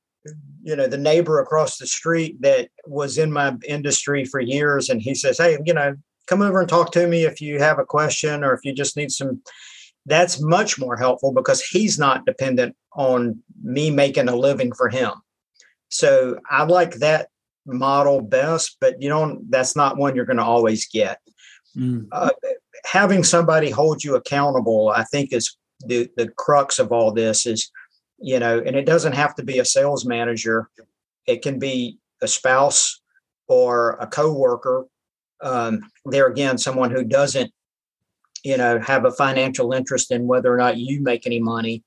you 0.61 0.75
know, 0.75 0.87
the 0.87 0.97
neighbor 0.97 1.39
across 1.39 1.77
the 1.77 1.87
street 1.87 2.41
that 2.41 2.69
was 2.85 3.17
in 3.17 3.31
my 3.31 3.55
industry 3.67 4.25
for 4.25 4.39
years 4.39 4.89
and 4.89 5.01
he 5.01 5.15
says, 5.15 5.37
Hey, 5.37 5.57
you 5.65 5.73
know, 5.73 5.95
come 6.27 6.41
over 6.41 6.59
and 6.59 6.69
talk 6.69 6.91
to 6.91 7.07
me 7.07 7.23
if 7.23 7.41
you 7.41 7.59
have 7.59 7.79
a 7.79 7.85
question 7.85 8.43
or 8.43 8.53
if 8.53 8.59
you 8.63 8.73
just 8.73 8.97
need 8.97 9.11
some 9.11 9.41
that's 10.09 10.41
much 10.41 10.79
more 10.79 10.97
helpful 10.97 11.31
because 11.31 11.61
he's 11.61 11.99
not 11.99 12.25
dependent 12.25 12.75
on 12.93 13.41
me 13.63 13.91
making 13.91 14.27
a 14.27 14.35
living 14.35 14.71
for 14.73 14.89
him. 14.89 15.11
So 15.89 16.39
I 16.49 16.63
like 16.63 16.95
that 16.95 17.29
model 17.65 18.21
best, 18.21 18.77
but 18.81 19.01
you 19.01 19.09
know, 19.09 19.39
that's 19.49 19.75
not 19.75 19.97
one 19.97 20.15
you're 20.15 20.25
going 20.25 20.37
to 20.37 20.43
always 20.43 20.87
get. 20.87 21.19
Mm. 21.77 22.07
Uh, 22.11 22.31
having 22.85 23.23
somebody 23.23 23.69
hold 23.69 24.03
you 24.03 24.15
accountable, 24.15 24.89
I 24.89 25.03
think, 25.03 25.31
is 25.31 25.55
the, 25.85 26.09
the 26.17 26.27
crux 26.29 26.79
of 26.79 26.91
all 26.91 27.11
this 27.11 27.45
is, 27.45 27.71
you 28.17 28.39
know, 28.39 28.59
and 28.59 28.75
it 28.75 28.85
doesn't 28.85 29.13
have 29.13 29.35
to 29.35 29.43
be 29.43 29.59
a 29.59 29.65
sales 29.65 30.05
manager, 30.05 30.69
it 31.27 31.41
can 31.41 31.59
be 31.59 31.99
a 32.21 32.27
spouse 32.27 32.99
or 33.47 33.91
a 34.01 34.07
coworker. 34.07 34.85
Um, 35.41 35.81
there 36.05 36.27
again, 36.27 36.57
someone 36.57 36.91
who 36.91 37.03
doesn't 37.03 37.51
you 38.43 38.57
know 38.57 38.79
have 38.79 39.05
a 39.05 39.11
financial 39.11 39.73
interest 39.73 40.11
in 40.11 40.27
whether 40.27 40.53
or 40.53 40.57
not 40.57 40.77
you 40.77 41.01
make 41.01 41.25
any 41.25 41.39
money. 41.39 41.83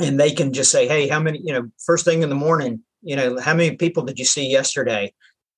And 0.00 0.18
they 0.18 0.32
can 0.32 0.52
just 0.52 0.70
say 0.70 0.88
hey 0.88 1.08
how 1.08 1.20
many 1.20 1.40
you 1.42 1.52
know 1.52 1.68
first 1.84 2.04
thing 2.04 2.22
in 2.22 2.28
the 2.28 2.34
morning 2.34 2.82
you 3.02 3.16
know 3.16 3.38
how 3.38 3.54
many 3.54 3.76
people 3.76 4.04
did 4.04 4.18
you 4.18 4.24
see 4.24 4.48
yesterday? 4.48 5.12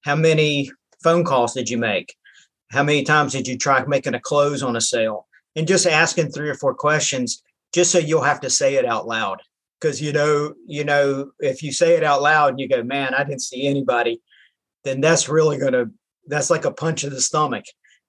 How 0.05 0.17
many 0.17 0.71
phone 1.03 1.25
calls 1.25 1.55
did 1.55 1.71
you 1.71 1.79
make? 1.79 2.15
How 2.71 2.83
many 2.83 3.05
times 3.05 3.33
did 3.33 3.47
you 3.47 3.57
try 3.57 3.85
making 3.85 4.15
a 4.15 4.21
close 4.21 4.63
on 4.63 4.77
a 4.77 4.81
sale? 4.81 5.27
And 5.55 5.69
just 5.69 5.87
asking 5.87 6.31
three 6.31 6.49
or 6.49 6.55
four 6.55 6.75
questions 6.75 7.43
just 7.73 7.93
so 7.93 7.99
you'll 7.99 8.23
have 8.23 8.41
to 8.41 8.51
say 8.51 8.75
it 8.75 8.85
out 8.85 9.07
loud. 9.07 9.41
Because 9.81 10.01
you 10.01 10.13
know 10.13 10.55
you 10.67 10.85
know 10.85 11.31
if 11.41 11.63
you 11.63 11.73
say 11.73 11.97
it 11.97 12.03
out 12.03 12.23
loud 12.23 12.51
and 12.51 12.61
you 12.61 12.69
go 12.69 12.83
man 12.83 13.13
i 13.13 13.23
didn't 13.23 13.43
see 13.43 13.67
anybody 13.67 14.23
then 14.85 15.01
that's 15.01 15.29
really 15.29 15.59
going 15.59 15.73
to 15.73 15.91
that's 16.27 16.49
like 16.49 16.65
a 16.65 16.71
punch 16.71 17.05
in 17.05 17.11
the 17.11 17.21
stomach 17.21 17.65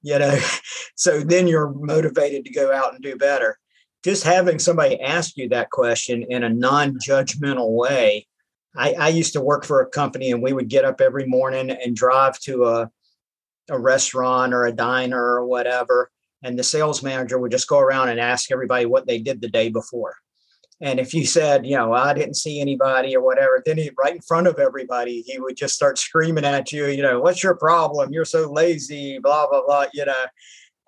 you 0.06 0.20
know 0.20 0.40
so 0.96 1.20
then 1.20 1.48
you're 1.48 1.74
motivated 1.74 2.46
to 2.46 2.54
go 2.54 2.72
out 2.72 2.94
and 2.94 3.04
do 3.04 3.18
better. 3.18 3.58
Just 4.04 4.24
having 4.24 4.60
somebody 4.60 5.02
ask 5.02 5.36
you 5.36 5.50
that 5.50 5.72
question 5.72 6.24
in 6.30 6.44
a 6.44 6.50
non-judgmental 6.50 7.72
way. 7.72 8.28
I, 8.78 8.94
I, 8.94 9.08
used 9.08 9.34
to 9.34 9.42
work 9.42 9.66
for 9.66 9.82
a 9.82 9.90
company 9.90 10.32
and 10.32 10.44
we 10.44 10.54
would 10.54 10.68
get 10.68 10.86
up 10.86 11.02
every 11.02 11.26
morning 11.26 11.72
and 11.72 11.96
drive 11.96 12.38
to 12.42 12.66
a, 12.66 12.92
a 13.70 13.80
restaurant 13.80 14.54
or 14.54 14.66
a 14.66 14.72
diner 14.72 15.20
or 15.20 15.46
whatever. 15.46 16.12
And 16.44 16.60
the 16.60 16.64
sales 16.64 17.02
manager 17.02 17.40
would 17.40 17.52
just 17.52 17.70
go 17.70 17.80
around 17.80 18.10
and 18.10 18.20
ask 18.20 18.52
everybody 18.52 18.86
what 18.86 19.08
they 19.08 19.18
did 19.18 19.42
the 19.42 19.50
day 19.50 19.70
before 19.70 20.18
and 20.82 21.00
if 21.00 21.14
you 21.14 21.26
said, 21.26 21.66
you 21.66 21.78
know, 21.78 21.94
I 21.94 22.14
didn't 22.14 22.36
see 22.36 22.60
anybody 22.60 23.16
or 23.16 23.22
whatever, 23.22 23.62
then 23.66 23.78
he 23.78 23.92
right 23.98 24.16
in 24.16 24.22
front 24.22 24.48
of 24.48 24.60
everybody, 24.60 25.22
he 25.22 25.40
would 25.40 25.56
just 25.56 25.74
start 25.74 25.98
screaming 25.98 26.44
at 26.44 26.72
you, 26.72 26.88
you 26.88 27.02
know, 27.02 27.22
what's 27.22 27.44
your 27.44 27.56
problem? 27.56 28.12
You're 28.12 28.26
so 28.26 28.52
lazy, 28.52 29.20
blah, 29.20 29.48
blah, 29.50 29.66
blah, 29.66 29.86
you 29.94 30.06
know. 30.06 30.26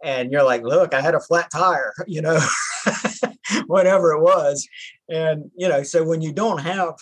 And 0.04 0.32
you're 0.32 0.44
like, 0.44 0.64
look, 0.64 0.94
I 0.94 1.02
had 1.02 1.16
a 1.16 1.20
flat 1.20 1.50
tire, 1.52 1.94
you 2.08 2.22
know, 2.22 2.40
whatever 3.68 4.12
it 4.12 4.22
was. 4.22 4.68
And, 5.10 5.50
you 5.56 5.70
know, 5.70 5.84
so 5.84 6.04
when 6.04 6.22
you 6.22 6.34
don't 6.34 6.60
have, 6.60 6.96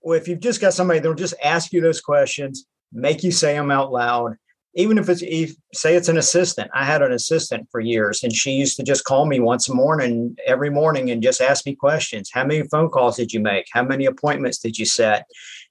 well, 0.00 0.16
if 0.16 0.28
you've 0.28 0.40
just 0.40 0.60
got 0.60 0.74
somebody 0.74 1.00
that'll 1.00 1.14
just 1.14 1.34
ask 1.42 1.72
you 1.72 1.80
those 1.80 2.00
questions, 2.00 2.66
make 2.92 3.24
you 3.24 3.32
say 3.32 3.54
them 3.54 3.72
out 3.72 3.90
loud, 3.90 4.36
even 4.78 4.96
if 4.96 5.08
it's 5.08 5.22
if, 5.22 5.54
say 5.74 5.96
it's 5.96 6.08
an 6.08 6.16
assistant 6.18 6.70
i 6.74 6.84
had 6.84 7.02
an 7.02 7.12
assistant 7.12 7.68
for 7.70 7.80
years 7.80 8.22
and 8.22 8.32
she 8.32 8.52
used 8.52 8.76
to 8.76 8.82
just 8.82 9.04
call 9.04 9.26
me 9.26 9.40
once 9.40 9.68
a 9.68 9.74
morning 9.74 10.36
every 10.46 10.70
morning 10.70 11.10
and 11.10 11.22
just 11.22 11.40
ask 11.40 11.66
me 11.66 11.74
questions 11.74 12.30
how 12.32 12.44
many 12.44 12.62
phone 12.68 12.88
calls 12.88 13.16
did 13.16 13.32
you 13.32 13.40
make 13.40 13.66
how 13.72 13.82
many 13.82 14.06
appointments 14.06 14.58
did 14.58 14.78
you 14.78 14.86
set 14.86 15.26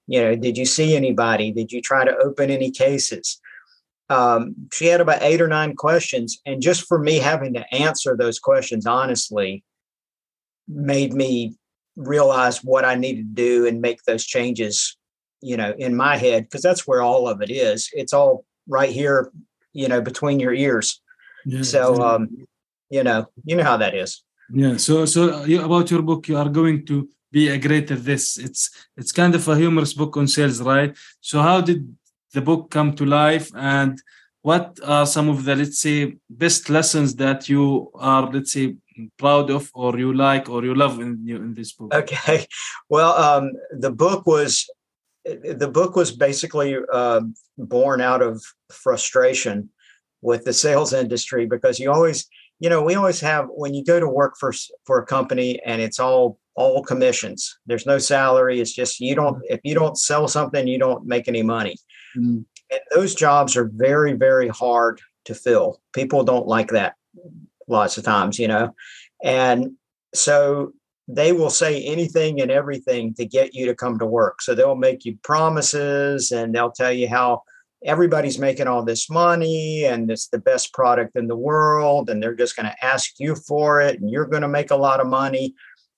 You 0.08 0.22
know, 0.22 0.36
did 0.36 0.58
you 0.58 0.66
see 0.66 0.96
anybody? 0.96 1.52
Did 1.52 1.72
you 1.72 1.82
try 1.82 2.06
to 2.06 2.18
open 2.18 2.50
any 2.50 2.72
cases? 2.72 3.40
Um, 4.10 4.56
she 4.72 4.86
had 4.86 5.02
about 5.02 5.22
eight 5.22 5.42
or 5.42 5.50
nine 5.50 5.76
questions. 5.76 6.40
And 6.46 6.62
just 6.62 6.88
for 6.88 6.98
me 6.98 7.18
having 7.18 7.54
to 7.56 7.74
answer 7.74 8.16
those 8.16 8.40
questions 8.40 8.86
honestly 8.86 9.64
made 10.68 11.14
me 11.14 11.56
realize 11.98 12.64
what 12.64 12.86
I 12.86 12.96
needed 12.96 13.36
to 13.36 13.42
do 13.42 13.68
and 13.68 13.82
make 13.82 14.04
those 14.04 14.26
changes, 14.26 14.98
you 15.42 15.58
know, 15.58 15.74
in 15.78 15.94
my 15.96 16.16
head, 16.16 16.44
because 16.44 16.62
that's 16.62 16.88
where 16.88 17.02
all 17.02 17.28
of 17.28 17.42
it 17.42 17.52
is. 17.52 17.90
It's 17.92 18.14
all 18.14 18.46
right 18.68 18.90
here, 18.90 19.32
you 19.74 19.88
know, 19.88 20.02
between 20.02 20.40
your 20.40 20.54
ears. 20.54 21.02
Yeah, 21.46 21.62
so, 21.62 22.02
um, 22.04 22.48
you 22.90 23.04
know, 23.04 23.28
you 23.46 23.56
know 23.56 23.64
how 23.64 23.78
that 23.78 23.96
is. 23.96 24.24
Yeah. 24.52 24.78
So, 24.78 25.06
so 25.06 25.44
you, 25.46 25.64
about 25.64 25.92
your 25.92 26.02
book, 26.02 26.28
you 26.28 26.38
are 26.38 26.50
going 26.50 26.86
to 26.88 27.10
be 27.32 27.50
a 27.50 27.58
great 27.58 27.92
at 27.92 28.04
this. 28.04 28.38
It's 28.38 28.70
it's 28.96 29.12
kind 29.12 29.36
of 29.36 29.48
a 29.48 29.56
humorous 29.56 29.94
book 29.94 30.16
on 30.18 30.28
sales, 30.28 30.62
right? 30.62 30.96
So, 31.22 31.42
how 31.42 31.62
did 31.62 31.96
the 32.34 32.42
book 32.42 32.70
come 32.70 32.94
to 32.96 33.06
life, 33.06 33.52
and 33.56 34.02
what 34.42 34.80
are 34.84 35.06
some 35.06 35.30
of 35.30 35.44
the 35.44 35.56
let's 35.56 35.80
say 35.80 36.16
best 36.30 36.70
lessons 36.70 37.16
that 37.16 37.50
you 37.50 37.92
are 37.96 38.32
let's 38.32 38.54
say 38.54 38.76
proud 39.18 39.50
of, 39.52 39.70
or 39.74 39.98
you 40.00 40.14
like, 40.14 40.50
or 40.50 40.64
you 40.64 40.74
love 40.74 41.00
in 41.00 41.28
in 41.28 41.54
this 41.54 41.74
book? 41.74 41.94
Okay. 41.94 42.46
Well, 42.90 43.14
um, 43.28 43.52
the 43.72 43.92
book 43.92 44.26
was 44.26 44.70
the 45.28 45.70
book 45.72 45.96
was 45.96 46.12
basically 46.12 46.78
uh, 46.92 47.22
born 47.58 48.02
out 48.02 48.22
of 48.22 48.42
frustration 48.72 49.70
with 50.22 50.46
the 50.46 50.54
sales 50.54 50.94
industry 50.94 51.46
because 51.46 51.80
you 51.80 51.92
always 51.92 52.28
you 52.60 52.70
know 52.70 52.82
we 52.82 52.96
always 52.96 53.20
have 53.20 53.48
when 53.50 53.74
you 53.74 53.84
go 53.84 54.00
to 54.00 54.08
work 54.08 54.36
for 54.40 54.54
for 54.86 55.00
a 55.00 55.06
company 55.06 55.60
and 55.66 55.82
it's 55.82 56.00
all 56.00 56.40
all 56.56 56.84
commissions 56.84 57.60
there's 57.68 57.86
no 57.86 58.00
salary 58.00 58.60
it's 58.60 58.74
just 58.74 59.00
you 59.00 59.14
don't 59.14 59.42
if 59.48 59.60
you 59.64 59.76
don't 59.76 59.98
sell 59.98 60.28
something 60.28 60.68
you 60.68 60.80
don't 60.80 61.06
make 61.06 61.28
any 61.28 61.44
money. 61.44 61.76
Mm-hmm. 62.18 62.40
and 62.72 62.82
those 62.96 63.14
jobs 63.14 63.56
are 63.56 63.70
very 63.74 64.14
very 64.14 64.48
hard 64.48 65.02
to 65.26 65.36
fill. 65.36 65.82
People 65.94 66.24
don't 66.24 66.48
like 66.48 66.70
that 66.70 66.96
lots 67.68 67.98
of 67.98 68.04
times 68.04 68.40
you 68.40 68.48
know? 68.48 68.74
And 69.24 69.74
so 70.14 70.72
they 71.08 71.32
will 71.32 71.50
say 71.50 71.82
anything 71.84 72.42
and 72.42 72.52
everything 72.52 73.14
to 73.14 73.26
get 73.26 73.54
you 73.54 73.66
to 73.66 73.76
come 73.76 73.98
to 74.00 74.06
work. 74.06 74.42
So 74.42 74.54
they'll 74.54 74.76
make 74.76 75.06
you 75.06 75.18
promises 75.24 76.32
and 76.32 76.54
they'll 76.54 76.72
tell 76.72 76.92
you 76.92 77.08
how 77.08 77.44
everybody's 77.86 78.40
making 78.40 78.68
all 78.68 78.84
this 78.84 79.10
money 79.10 79.86
and 79.86 80.12
it's 80.12 80.28
the 80.28 80.40
best 80.40 80.74
product 80.74 81.16
in 81.16 81.28
the 81.28 81.38
world 81.38 82.10
and 82.10 82.22
they're 82.22 82.36
just 82.36 82.56
going 82.56 82.66
to 82.66 82.86
ask 82.86 83.14
you 83.20 83.36
for 83.36 83.80
it 83.80 84.02
and 84.02 84.10
you're 84.10 84.26
going 84.26 84.42
to 84.42 84.48
make 84.48 84.72
a 84.72 84.76
lot 84.76 85.00
of 85.00 85.08
money. 85.08 85.54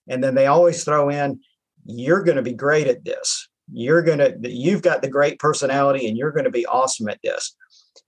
And 0.07 0.23
then 0.23 0.35
they 0.35 0.47
always 0.47 0.83
throw 0.83 1.09
in 1.09 1.39
you're 1.85 2.23
going 2.23 2.35
to 2.35 2.43
be 2.43 2.53
great 2.53 2.87
at 2.87 3.03
this. 3.03 3.47
You're 3.71 4.01
going 4.01 4.19
to 4.19 4.37
you've 4.43 4.81
got 4.81 5.01
the 5.01 5.09
great 5.09 5.39
personality 5.39 6.07
and 6.07 6.17
you're 6.17 6.31
going 6.31 6.45
to 6.45 6.51
be 6.51 6.65
awesome 6.65 7.09
at 7.09 7.19
this. 7.23 7.55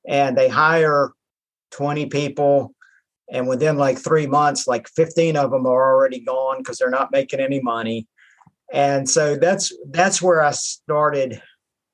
And 0.08 0.38
they 0.38 0.50
hire 0.50 1.12
20 1.72 2.08
people 2.08 2.74
and 3.32 3.48
within 3.48 3.78
like 3.78 3.98
3 3.98 4.28
months 4.28 4.68
like 4.68 4.88
15 4.90 5.38
of 5.38 5.52
them 5.52 5.66
are 5.66 5.96
already 5.96 6.20
gone 6.20 6.60
because 6.60 6.78
they're 6.78 6.90
not 6.90 7.12
making 7.12 7.40
any 7.40 7.62
money 7.62 8.08
and 8.72 9.10
so 9.10 9.36
that's 9.36 9.74
that's 9.90 10.22
where 10.22 10.42
I 10.42 10.52
started 10.52 11.42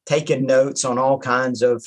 taking 0.06 0.46
notes 0.46 0.86
on 0.86 0.98
all 1.00 1.18
kinds 1.18 1.62
of 1.62 1.84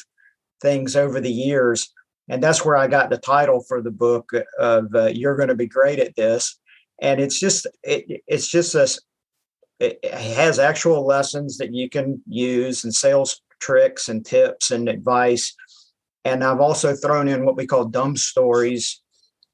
things 0.61 0.97
over 0.97 1.21
the 1.21 1.31
years. 1.31 1.93
And 2.29 2.43
that's 2.43 2.65
where 2.65 2.77
I 2.77 2.87
got 2.87 3.11
the 3.11 3.19
title 3.19 3.65
for 3.67 3.81
the 3.81 3.91
book 3.91 4.31
of 4.59 4.95
uh, 4.95 5.07
"You're 5.07 5.37
going 5.37 5.49
to 5.49 5.55
be 5.55 5.67
great 5.67 6.01
at 6.01 6.17
this." 6.17 6.59
And 7.01 7.21
it's 7.21 7.39
just 7.39 7.67
it, 7.85 8.23
it's 8.27 8.49
just 8.49 8.75
a 8.75 8.89
it 9.79 10.05
has 10.13 10.59
actual 10.59 11.07
lessons 11.07 11.57
that 11.59 11.73
you 11.73 11.89
can 11.89 12.21
use 12.27 12.85
and 12.85 12.95
sales 12.95 13.41
tricks 13.61 14.09
and 14.09 14.27
tips 14.27 14.71
and 14.73 14.89
advice. 14.89 15.55
And 16.25 16.45
I've 16.45 16.61
also 16.61 16.95
thrown 16.95 17.29
in 17.29 17.47
what 17.47 17.57
we 17.57 17.67
call 17.67 17.87
dumb 17.87 18.17
stories, 18.17 19.00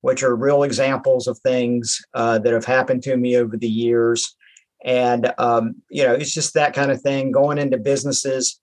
which 0.07 0.23
are 0.23 0.37
real 0.37 0.63
examples 0.63 1.27
of 1.27 1.37
things 1.41 2.01
uh, 2.15 2.39
that 2.39 2.53
have 2.53 2.65
happened 2.65 3.03
to 3.03 3.17
me 3.17 3.37
over 3.37 3.57
the 3.57 3.69
years. 3.69 4.37
And 4.85 5.33
um, 5.37 5.83
you 5.91 6.05
know 6.05 6.15
it's 6.15 6.33
just 6.33 6.55
that 6.55 6.75
kind 6.75 6.93
of 6.93 7.01
thing 7.03 7.33
going 7.33 7.59
into 7.59 7.77
businesses. 7.77 8.61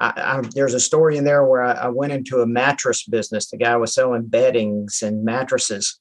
I, 0.00 0.12
I, 0.16 0.40
there's 0.52 0.74
a 0.74 0.80
story 0.80 1.16
in 1.16 1.22
there 1.22 1.44
where 1.44 1.62
I, 1.62 1.72
I, 1.74 1.88
went 1.90 2.12
into 2.12 2.40
a 2.40 2.46
mattress 2.46 3.06
business. 3.06 3.48
The 3.48 3.56
guy 3.56 3.76
was 3.76 3.94
selling 3.94 4.26
beddings 4.26 5.00
and 5.00 5.24
mattresses. 5.24 6.00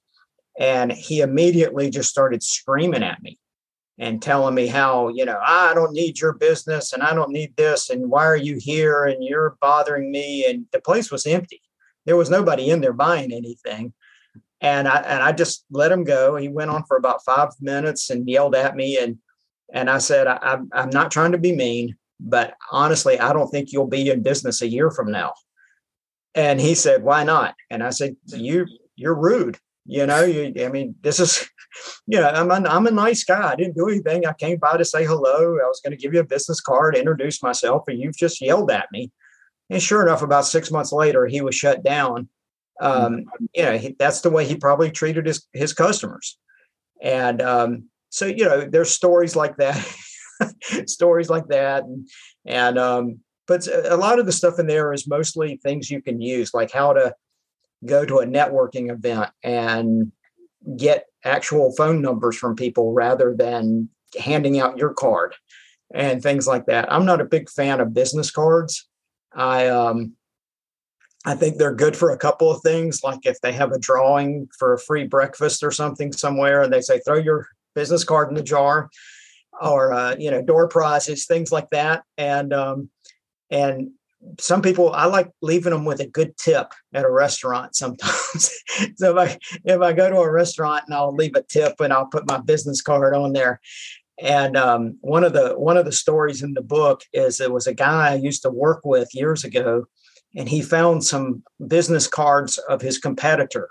And 0.59 0.91
he 0.91 1.21
immediately 1.21 1.91
just 1.91 2.09
started 2.09 2.41
screaming 2.41 3.03
at 3.03 3.21
me 3.21 3.37
and 3.99 4.23
telling 4.23 4.55
me 4.55 4.65
how 4.65 5.09
you 5.09 5.23
know 5.23 5.39
i 5.45 5.71
don't 5.75 5.93
need 5.93 6.19
your 6.19 6.33
business 6.33 6.93
and 6.93 7.03
i 7.03 7.13
don't 7.13 7.29
need 7.29 7.55
this 7.57 7.91
and 7.91 8.09
why 8.09 8.25
are 8.25 8.35
you 8.35 8.57
here 8.59 9.05
and 9.05 9.23
you're 9.23 9.55
bothering 9.61 10.09
me? 10.11 10.47
And 10.47 10.65
the 10.71 10.81
place 10.81 11.11
was 11.11 11.27
empty. 11.27 11.61
There 12.07 12.17
was 12.17 12.31
nobody 12.31 12.71
in 12.71 12.81
there 12.81 12.91
buying 12.91 13.31
anything 13.31 13.93
and 14.63 14.87
I 14.87 15.01
and 15.01 15.21
I 15.21 15.33
just 15.33 15.65
let 15.69 15.91
him 15.91 16.03
go. 16.03 16.37
He 16.37 16.47
went 16.47 16.71
on 16.71 16.83
for 16.85 16.97
about 16.97 17.23
five 17.23 17.49
minutes 17.61 18.09
and 18.09 18.27
yelled 18.27 18.55
at 18.55 18.75
me, 18.75 18.97
and 18.97 19.19
and 19.73 19.89
I 19.89 19.97
said, 19.97 20.27
I, 20.27 20.59
I'm 20.71 20.89
not 20.89 21.11
trying 21.11 21.33
to 21.33 21.37
be 21.37 21.55
mean, 21.55 21.97
but 22.19 22.53
honestly, 22.71 23.19
I 23.19 23.33
don't 23.33 23.49
think 23.49 23.71
you'll 23.71 23.87
be 23.87 24.09
in 24.09 24.23
business 24.23 24.61
a 24.61 24.67
year 24.67 24.91
from 24.91 25.11
now. 25.11 25.33
And 26.35 26.61
he 26.61 26.75
said, 26.75 27.03
why 27.03 27.23
not? 27.23 27.55
And 27.69 27.83
I 27.83 27.89
said, 27.89 28.15
you, 28.27 28.67
you're 28.95 29.15
rude. 29.15 29.57
You 29.85 30.05
know, 30.05 30.23
you, 30.23 30.53
I 30.63 30.69
mean, 30.69 30.95
this 31.01 31.19
is, 31.19 31.49
you 32.07 32.19
know, 32.19 32.29
I'm 32.29 32.51
a, 32.51 32.69
I'm 32.69 32.87
a 32.87 32.91
nice 32.91 33.23
guy. 33.23 33.51
I 33.51 33.55
didn't 33.55 33.75
do 33.75 33.89
anything. 33.89 34.25
I 34.25 34.33
came 34.33 34.57
by 34.59 34.77
to 34.77 34.85
say 34.85 35.05
hello. 35.05 35.57
I 35.57 35.67
was 35.67 35.81
going 35.83 35.91
to 35.91 36.01
give 36.01 36.13
you 36.13 36.19
a 36.19 36.25
business 36.25 36.61
card, 36.61 36.95
introduce 36.95 37.41
myself, 37.41 37.83
and 37.87 37.99
you've 37.99 38.17
just 38.17 38.41
yelled 38.41 38.69
at 38.69 38.91
me. 38.91 39.11
And 39.71 39.81
sure 39.81 40.03
enough, 40.03 40.21
about 40.21 40.45
six 40.45 40.69
months 40.71 40.91
later, 40.91 41.25
he 41.25 41.41
was 41.41 41.55
shut 41.55 41.83
down. 41.83 42.29
Um, 42.81 43.25
you 43.53 43.63
know, 43.63 43.77
he, 43.77 43.95
that's 43.97 44.21
the 44.21 44.29
way 44.29 44.45
he 44.45 44.55
probably 44.55 44.91
treated 44.91 45.25
his 45.25 45.45
his 45.53 45.73
customers. 45.73 46.37
And 47.01 47.41
um, 47.41 47.89
so 48.09 48.25
you 48.25 48.45
know 48.45 48.61
there's 48.61 48.91
stories 48.91 49.35
like 49.35 49.57
that 49.57 49.77
stories 50.85 51.29
like 51.29 51.47
that. 51.47 51.83
And 51.83 52.07
and 52.45 52.77
um 52.77 53.19
but 53.47 53.67
a 53.67 53.97
lot 53.97 54.19
of 54.19 54.25
the 54.25 54.31
stuff 54.31 54.59
in 54.59 54.67
there 54.67 54.93
is 54.93 55.07
mostly 55.07 55.57
things 55.57 55.91
you 55.91 56.01
can 56.01 56.21
use 56.21 56.53
like 56.53 56.71
how 56.71 56.93
to 56.93 57.13
go 57.85 58.05
to 58.05 58.19
a 58.19 58.25
networking 58.25 58.89
event 58.89 59.31
and 59.43 60.11
get 60.77 61.07
actual 61.25 61.73
phone 61.75 62.01
numbers 62.01 62.37
from 62.37 62.55
people 62.55 62.93
rather 62.93 63.35
than 63.35 63.89
handing 64.17 64.59
out 64.59 64.77
your 64.77 64.93
card 64.93 65.35
and 65.93 66.23
things 66.23 66.47
like 66.47 66.67
that. 66.67 66.91
I'm 66.91 67.05
not 67.05 67.19
a 67.19 67.25
big 67.25 67.49
fan 67.49 67.81
of 67.81 67.93
business 67.93 68.31
cards. 68.31 68.87
I 69.33 69.67
um 69.67 70.13
I 71.25 71.35
think 71.35 71.57
they're 71.57 71.73
good 71.73 71.95
for 71.95 72.11
a 72.11 72.17
couple 72.17 72.51
of 72.51 72.61
things, 72.61 73.01
like 73.03 73.25
if 73.25 73.39
they 73.41 73.53
have 73.53 73.71
a 73.71 73.79
drawing 73.79 74.49
for 74.57 74.73
a 74.73 74.79
free 74.79 75.05
breakfast 75.05 75.63
or 75.63 75.71
something 75.71 76.11
somewhere, 76.11 76.61
and 76.61 76.73
they 76.73 76.81
say 76.81 76.99
throw 76.99 77.17
your 77.17 77.47
business 77.75 78.03
card 78.03 78.29
in 78.29 78.35
the 78.35 78.43
jar 78.43 78.89
or 79.61 79.93
uh, 79.93 80.15
you 80.17 80.31
know 80.31 80.41
door 80.41 80.67
prizes 80.67 81.25
things 81.25 81.51
like 81.51 81.69
that 81.69 82.03
and 82.17 82.53
um, 82.53 82.89
and 83.49 83.91
some 84.39 84.61
people 84.61 84.91
i 84.93 85.05
like 85.05 85.29
leaving 85.41 85.73
them 85.73 85.85
with 85.85 85.99
a 85.99 86.07
good 86.07 86.35
tip 86.37 86.71
at 86.93 87.03
a 87.05 87.11
restaurant 87.11 87.75
sometimes. 87.75 88.51
So 88.95 89.17
if 89.17 89.29
i 89.29 89.37
if 89.65 89.81
i 89.81 89.93
go 89.93 90.09
to 90.09 90.17
a 90.17 90.31
restaurant 90.31 90.83
and 90.87 90.95
i'll 90.95 91.15
leave 91.15 91.35
a 91.35 91.43
tip 91.43 91.79
and 91.79 91.91
i'll 91.91 92.07
put 92.07 92.27
my 92.27 92.37
business 92.37 92.81
card 92.81 93.15
on 93.15 93.33
there 93.33 93.59
and 94.21 94.55
um, 94.55 94.97
one 95.01 95.23
of 95.23 95.33
the 95.33 95.53
one 95.57 95.75
of 95.75 95.85
the 95.85 95.91
stories 95.91 96.43
in 96.43 96.53
the 96.53 96.61
book 96.61 97.03
is 97.13 97.41
it 97.41 97.51
was 97.51 97.67
a 97.67 97.73
guy 97.73 98.11
i 98.11 98.15
used 98.15 98.43
to 98.43 98.49
work 98.49 98.81
with 98.83 99.13
years 99.13 99.43
ago 99.43 99.85
and 100.35 100.49
he 100.49 100.61
found 100.61 101.03
some 101.03 101.43
business 101.67 102.07
cards 102.07 102.57
of 102.69 102.81
his 102.81 102.97
competitor 102.97 103.69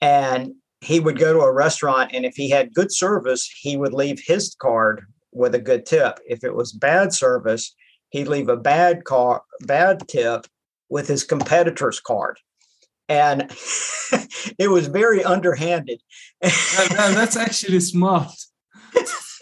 and 0.00 0.52
he 0.80 1.00
would 1.00 1.18
go 1.18 1.32
to 1.32 1.40
a 1.40 1.52
restaurant 1.52 2.10
and 2.12 2.24
if 2.24 2.34
he 2.36 2.50
had 2.50 2.74
good 2.74 2.92
service, 2.92 3.50
he 3.60 3.76
would 3.76 3.92
leave 3.92 4.20
his 4.24 4.54
card 4.60 5.06
with 5.32 5.54
a 5.54 5.58
good 5.58 5.86
tip. 5.86 6.20
If 6.26 6.44
it 6.44 6.54
was 6.54 6.72
bad 6.72 7.12
service, 7.12 7.74
he'd 8.10 8.28
leave 8.28 8.48
a 8.48 8.56
bad 8.56 9.04
car 9.04 9.42
bad 9.62 10.06
tip 10.08 10.46
with 10.88 11.08
his 11.08 11.24
competitor's 11.24 12.00
card. 12.00 12.38
And 13.08 13.42
it 14.58 14.68
was 14.70 14.86
very 14.86 15.24
underhanded. 15.24 16.00
that, 16.40 17.12
that's 17.14 17.36
actually 17.36 17.80
smart. 17.80 18.30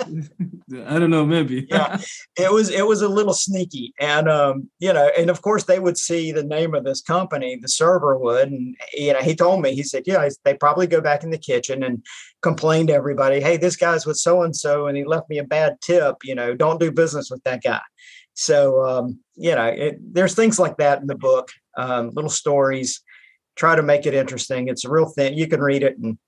I 0.86 0.98
don't 0.98 1.10
know, 1.10 1.24
maybe. 1.26 1.66
yeah, 1.68 2.00
it 2.38 2.52
was 2.52 2.70
it 2.70 2.86
was 2.86 3.02
a 3.02 3.08
little 3.08 3.34
sneaky, 3.34 3.92
and 4.00 4.28
um, 4.28 4.70
you 4.78 4.92
know, 4.92 5.10
and 5.16 5.30
of 5.30 5.42
course 5.42 5.64
they 5.64 5.78
would 5.78 5.98
see 5.98 6.32
the 6.32 6.44
name 6.44 6.74
of 6.74 6.84
this 6.84 7.00
company, 7.00 7.56
the 7.56 7.68
server 7.68 8.18
would, 8.18 8.50
and 8.50 8.76
you 8.92 9.12
know, 9.12 9.20
he 9.20 9.34
told 9.34 9.60
me, 9.62 9.74
he 9.74 9.82
said, 9.82 10.04
yeah, 10.06 10.28
they 10.44 10.54
probably 10.54 10.86
go 10.86 11.00
back 11.00 11.24
in 11.24 11.30
the 11.30 11.38
kitchen 11.38 11.82
and 11.82 12.04
complain 12.42 12.86
to 12.86 12.94
everybody, 12.94 13.40
hey, 13.40 13.56
this 13.56 13.76
guy's 13.76 14.06
with 14.06 14.16
so 14.16 14.42
and 14.42 14.56
so, 14.56 14.86
and 14.86 14.96
he 14.96 15.04
left 15.04 15.28
me 15.28 15.38
a 15.38 15.44
bad 15.44 15.80
tip. 15.80 16.16
You 16.24 16.34
know, 16.34 16.54
don't 16.54 16.80
do 16.80 16.90
business 16.90 17.30
with 17.30 17.42
that 17.44 17.62
guy. 17.62 17.82
So 18.34 18.84
um, 18.84 19.20
you 19.34 19.54
know, 19.54 19.66
it, 19.66 19.98
there's 20.14 20.34
things 20.34 20.58
like 20.58 20.76
that 20.78 21.00
in 21.00 21.06
the 21.06 21.16
book, 21.16 21.50
um, 21.76 22.10
little 22.10 22.30
stories. 22.30 23.02
Try 23.56 23.76
to 23.76 23.82
make 23.82 24.06
it 24.06 24.14
interesting. 24.14 24.68
It's 24.68 24.84
a 24.84 24.90
real 24.90 25.08
thing. 25.08 25.34
You 25.34 25.46
can 25.46 25.60
read 25.60 25.82
it 25.82 25.96
in 25.98 26.18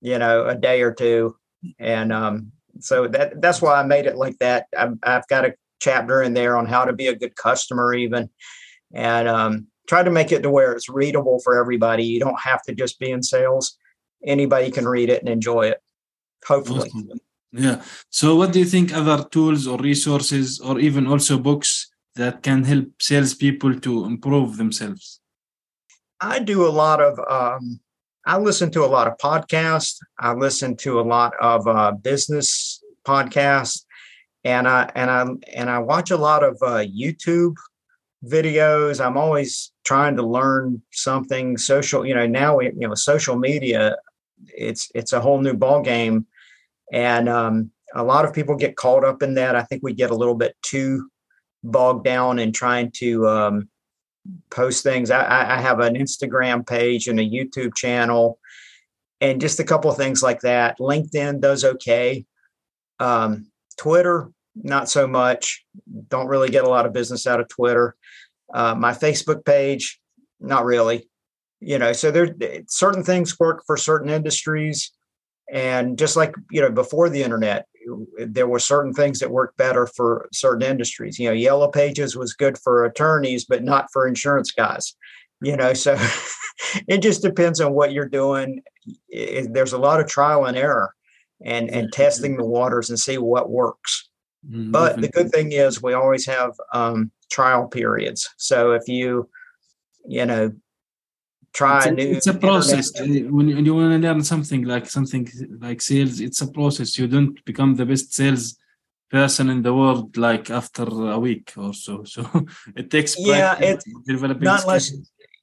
you 0.00 0.18
know 0.18 0.46
a 0.46 0.54
day 0.54 0.82
or 0.82 0.92
two, 0.92 1.36
and 1.78 2.12
um, 2.12 2.52
so 2.80 3.06
that 3.08 3.40
that's 3.40 3.62
why 3.62 3.74
I 3.74 3.82
made 3.82 4.06
it 4.06 4.16
like 4.16 4.38
that. 4.38 4.66
i 4.76 4.88
have 5.04 5.26
got 5.28 5.44
a 5.44 5.54
chapter 5.80 6.22
in 6.22 6.34
there 6.34 6.56
on 6.56 6.66
how 6.66 6.84
to 6.84 6.92
be 6.92 7.08
a 7.08 7.14
good 7.14 7.36
customer, 7.36 7.94
even, 7.94 8.30
and 8.92 9.28
um, 9.28 9.66
try 9.88 10.02
to 10.02 10.10
make 10.10 10.32
it 10.32 10.42
to 10.42 10.50
where 10.50 10.72
it's 10.72 10.88
readable 10.88 11.40
for 11.40 11.58
everybody. 11.58 12.04
You 12.04 12.20
don't 12.20 12.40
have 12.40 12.62
to 12.62 12.74
just 12.74 12.98
be 12.98 13.10
in 13.10 13.22
sales; 13.22 13.76
anybody 14.24 14.70
can 14.70 14.86
read 14.86 15.08
it 15.10 15.20
and 15.20 15.28
enjoy 15.28 15.68
it. 15.68 15.80
Hopefully. 16.46 16.88
Awesome. 16.88 17.20
Yeah. 17.52 17.82
So, 18.10 18.36
what 18.36 18.52
do 18.52 18.58
you 18.58 18.64
think 18.64 18.92
other 18.92 19.24
tools 19.24 19.66
or 19.66 19.78
resources, 19.78 20.60
or 20.60 20.78
even 20.78 21.06
also 21.06 21.38
books 21.38 21.90
that 22.14 22.42
can 22.42 22.64
help 22.64 22.86
salespeople 23.00 23.80
to 23.80 24.04
improve 24.04 24.56
themselves? 24.56 25.20
I 26.20 26.38
do 26.38 26.66
a 26.66 26.72
lot 26.82 27.00
of. 27.00 27.18
Um, 27.28 27.80
I 28.26 28.38
listen 28.38 28.70
to 28.72 28.84
a 28.84 28.86
lot 28.86 29.06
of 29.06 29.16
podcasts. 29.18 29.98
I 30.18 30.34
listen 30.34 30.76
to 30.78 31.00
a 31.00 31.02
lot 31.02 31.32
of 31.40 31.66
uh, 31.66 31.92
business 31.92 32.82
podcasts, 33.06 33.84
and 34.44 34.66
I 34.66 34.90
and 34.94 35.10
I 35.10 35.26
and 35.54 35.70
I 35.70 35.78
watch 35.78 36.10
a 36.10 36.16
lot 36.16 36.42
of 36.42 36.58
uh, 36.60 36.84
YouTube 36.84 37.54
videos. 38.24 39.04
I'm 39.04 39.16
always 39.16 39.72
trying 39.84 40.16
to 40.16 40.26
learn 40.26 40.82
something. 40.92 41.56
Social, 41.56 42.04
you 42.04 42.14
know, 42.14 42.26
now 42.26 42.56
we, 42.58 42.66
you 42.66 42.88
know, 42.88 42.94
social 42.94 43.36
media. 43.36 43.96
It's 44.46 44.90
it's 44.94 45.12
a 45.12 45.20
whole 45.20 45.40
new 45.40 45.54
ball 45.54 45.82
game 45.82 46.26
and 46.92 47.28
um, 47.28 47.70
a 47.94 48.04
lot 48.04 48.24
of 48.24 48.32
people 48.32 48.56
get 48.56 48.76
caught 48.76 49.04
up 49.04 49.22
in 49.22 49.34
that. 49.34 49.56
I 49.56 49.62
think 49.62 49.82
we 49.82 49.92
get 49.92 50.10
a 50.10 50.16
little 50.16 50.34
bit 50.34 50.54
too 50.62 51.10
bogged 51.62 52.04
down 52.04 52.38
in 52.38 52.52
trying 52.52 52.90
to 52.96 53.26
um, 53.28 53.68
post 54.50 54.82
things. 54.82 55.10
I, 55.10 55.56
I, 55.56 55.60
have 55.60 55.80
an 55.80 55.94
Instagram 55.94 56.66
page 56.66 57.08
and 57.08 57.20
a 57.20 57.22
YouTube 57.22 57.74
channel, 57.74 58.38
and 59.20 59.40
just 59.40 59.60
a 59.60 59.64
couple 59.64 59.90
of 59.90 59.96
things 59.96 60.22
like 60.22 60.40
that. 60.40 60.78
LinkedIn 60.78 61.40
does 61.40 61.64
okay. 61.64 62.24
Um, 62.98 63.50
Twitter, 63.76 64.30
not 64.54 64.88
so 64.88 65.06
much. 65.06 65.64
Don't 66.08 66.28
really 66.28 66.48
get 66.48 66.64
a 66.64 66.68
lot 66.68 66.86
of 66.86 66.92
business 66.92 67.26
out 67.26 67.40
of 67.40 67.48
Twitter. 67.48 67.96
Uh, 68.52 68.74
my 68.74 68.92
Facebook 68.92 69.44
page, 69.44 70.00
not 70.40 70.64
really. 70.64 71.08
You 71.60 71.78
know, 71.78 71.92
so 71.92 72.10
there 72.10 72.34
certain 72.68 73.02
things 73.02 73.38
work 73.38 73.62
for 73.66 73.76
certain 73.76 74.10
industries 74.10 74.92
and 75.52 75.98
just 75.98 76.16
like 76.16 76.34
you 76.50 76.60
know 76.60 76.70
before 76.70 77.08
the 77.08 77.22
internet 77.22 77.66
there 78.18 78.48
were 78.48 78.58
certain 78.58 78.92
things 78.92 79.18
that 79.20 79.30
worked 79.30 79.56
better 79.56 79.86
for 79.86 80.28
certain 80.32 80.62
industries. 80.62 81.18
You 81.18 81.28
know 81.28 81.34
yellow 81.34 81.68
pages 81.68 82.16
was 82.16 82.34
good 82.34 82.58
for 82.58 82.84
attorneys 82.84 83.44
but 83.44 83.64
not 83.64 83.86
for 83.92 84.06
insurance 84.06 84.52
guys 84.52 84.94
you 85.42 85.56
know 85.56 85.74
so 85.74 85.96
it 86.88 86.98
just 86.98 87.22
depends 87.22 87.60
on 87.60 87.72
what 87.72 87.92
you're 87.92 88.08
doing. 88.08 88.62
It, 89.08 89.52
there's 89.52 89.72
a 89.72 89.78
lot 89.78 90.00
of 90.00 90.06
trial 90.06 90.46
and 90.46 90.56
error 90.56 90.94
and 91.44 91.70
and 91.70 91.92
testing 91.92 92.36
the 92.36 92.44
waters 92.44 92.90
and 92.90 92.98
see 92.98 93.18
what 93.18 93.50
works. 93.50 94.08
Mm, 94.48 94.72
but 94.72 95.00
the 95.00 95.08
good 95.08 95.30
thing 95.30 95.52
is 95.52 95.82
we 95.82 95.92
always 95.92 96.26
have 96.26 96.52
um, 96.72 97.10
trial 97.30 97.66
periods. 97.68 98.28
So 98.36 98.72
if 98.72 98.88
you 98.88 99.28
you 100.06 100.24
know 100.24 100.52
try 101.56 101.78
it's 101.78 101.86
a, 101.86 101.90
new. 101.92 102.10
It's 102.16 102.26
a 102.26 102.34
process. 102.34 102.86
Uh, 103.00 103.04
when 103.36 103.48
you, 103.48 103.56
you 103.56 103.74
want 103.74 104.02
to 104.02 104.08
learn 104.08 104.22
something 104.22 104.62
like 104.64 104.86
something 104.86 105.26
like 105.60 105.80
sales, 105.80 106.20
it's 106.20 106.42
a 106.42 106.50
process. 106.58 106.98
You 106.98 107.06
don't 107.08 107.42
become 107.44 107.74
the 107.74 107.86
best 107.86 108.12
sales 108.12 108.58
person 109.10 109.48
in 109.50 109.62
the 109.62 109.72
world 109.72 110.16
like 110.16 110.50
after 110.50 110.84
a 110.84 111.18
week 111.18 111.52
or 111.56 111.72
so. 111.72 112.04
So 112.14 112.22
it 112.76 112.90
takes 112.90 113.16
yeah, 113.18 113.56
it's 113.58 113.84
not 114.16 114.62
unless 114.62 114.92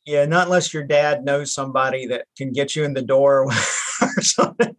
yeah, 0.06 0.26
not 0.26 0.48
unless 0.48 0.74
your 0.74 0.84
dad 0.84 1.26
knows 1.26 1.54
somebody 1.54 2.08
that 2.08 2.26
can 2.38 2.52
get 2.52 2.76
you 2.76 2.84
in 2.84 2.94
the 2.94 3.08
door 3.16 3.46
or 4.02 4.22
something. 4.22 4.76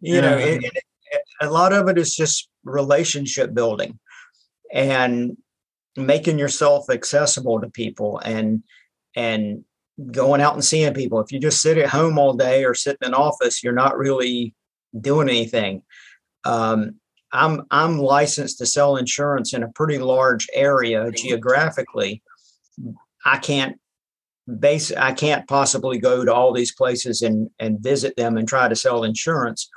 you 0.00 0.16
yeah. 0.16 0.20
know, 0.20 0.36
it, 0.36 0.64
it, 0.64 0.84
a 1.40 1.50
lot 1.50 1.72
of 1.72 1.88
it 1.88 1.96
is 1.96 2.14
just 2.14 2.48
relationship 2.64 3.54
building 3.54 3.98
and 4.72 5.36
making 5.96 6.38
yourself 6.38 6.90
accessible 6.90 7.60
to 7.60 7.70
people 7.70 8.18
and 8.18 8.62
and 9.16 9.64
going 10.12 10.40
out 10.40 10.54
and 10.54 10.64
seeing 10.64 10.94
people. 10.94 11.20
If 11.20 11.32
you 11.32 11.38
just 11.38 11.62
sit 11.62 11.78
at 11.78 11.88
home 11.88 12.18
all 12.18 12.34
day 12.34 12.64
or 12.64 12.74
sit 12.74 12.96
in 13.00 13.08
an 13.08 13.14
office, 13.14 13.62
you're 13.62 13.72
not 13.72 13.98
really 13.98 14.54
doing 14.98 15.28
anything. 15.28 15.82
Um, 16.44 16.96
I'm 17.32 17.62
I'm 17.70 17.98
licensed 17.98 18.58
to 18.58 18.66
sell 18.66 18.96
insurance 18.96 19.54
in 19.54 19.62
a 19.62 19.72
pretty 19.72 19.98
large 19.98 20.48
area 20.52 21.10
geographically. 21.12 22.22
I 23.24 23.38
can't 23.38 23.78
base 24.58 24.90
I 24.92 25.12
can't 25.12 25.46
possibly 25.46 25.98
go 25.98 26.24
to 26.24 26.34
all 26.34 26.52
these 26.52 26.74
places 26.74 27.22
and 27.22 27.48
and 27.60 27.80
visit 27.80 28.16
them 28.16 28.36
and 28.36 28.48
try 28.48 28.68
to 28.68 28.74
sell 28.74 29.04
insurance. 29.04 29.68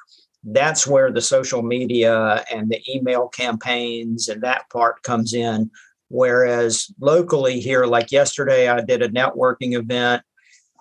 That's 0.43 0.87
where 0.87 1.11
the 1.11 1.21
social 1.21 1.61
media 1.61 2.43
and 2.51 2.69
the 2.69 2.81
email 2.89 3.27
campaigns 3.27 4.29
and 4.29 4.41
that 4.41 4.69
part 4.71 5.03
comes 5.03 5.33
in 5.33 5.69
Whereas 6.09 6.87
locally 6.99 7.59
here, 7.59 7.85
like 7.85 8.11
yesterday, 8.11 8.67
I 8.67 8.81
did 8.81 9.01
a 9.01 9.09
networking 9.09 9.77
event, 9.77 10.23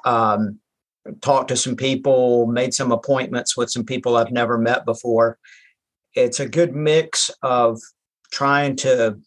um, 0.04 0.58
talked 1.20 1.48
to 1.48 1.56
some 1.56 1.76
people, 1.76 2.46
made 2.46 2.74
some 2.74 2.92
appointments 2.92 3.56
with 3.56 3.70
some 3.70 3.84
people 3.84 4.16
I've 4.16 4.32
never 4.32 4.58
met 4.58 4.84
before. 4.84 5.38
It's 6.14 6.40
a 6.40 6.48
good 6.48 6.74
mix 6.74 7.30
of 7.42 7.80
trying 8.30 8.76
to 8.76 9.18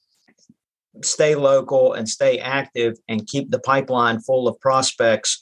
stay 1.02 1.36
local 1.36 1.94
and 1.94 2.08
stay 2.08 2.40
active 2.40 2.98
and 3.08 3.28
keep 3.28 3.52
the 3.52 3.60
pipeline 3.60 4.20
full 4.20 4.48
of 4.48 4.60
prospects 4.60 5.42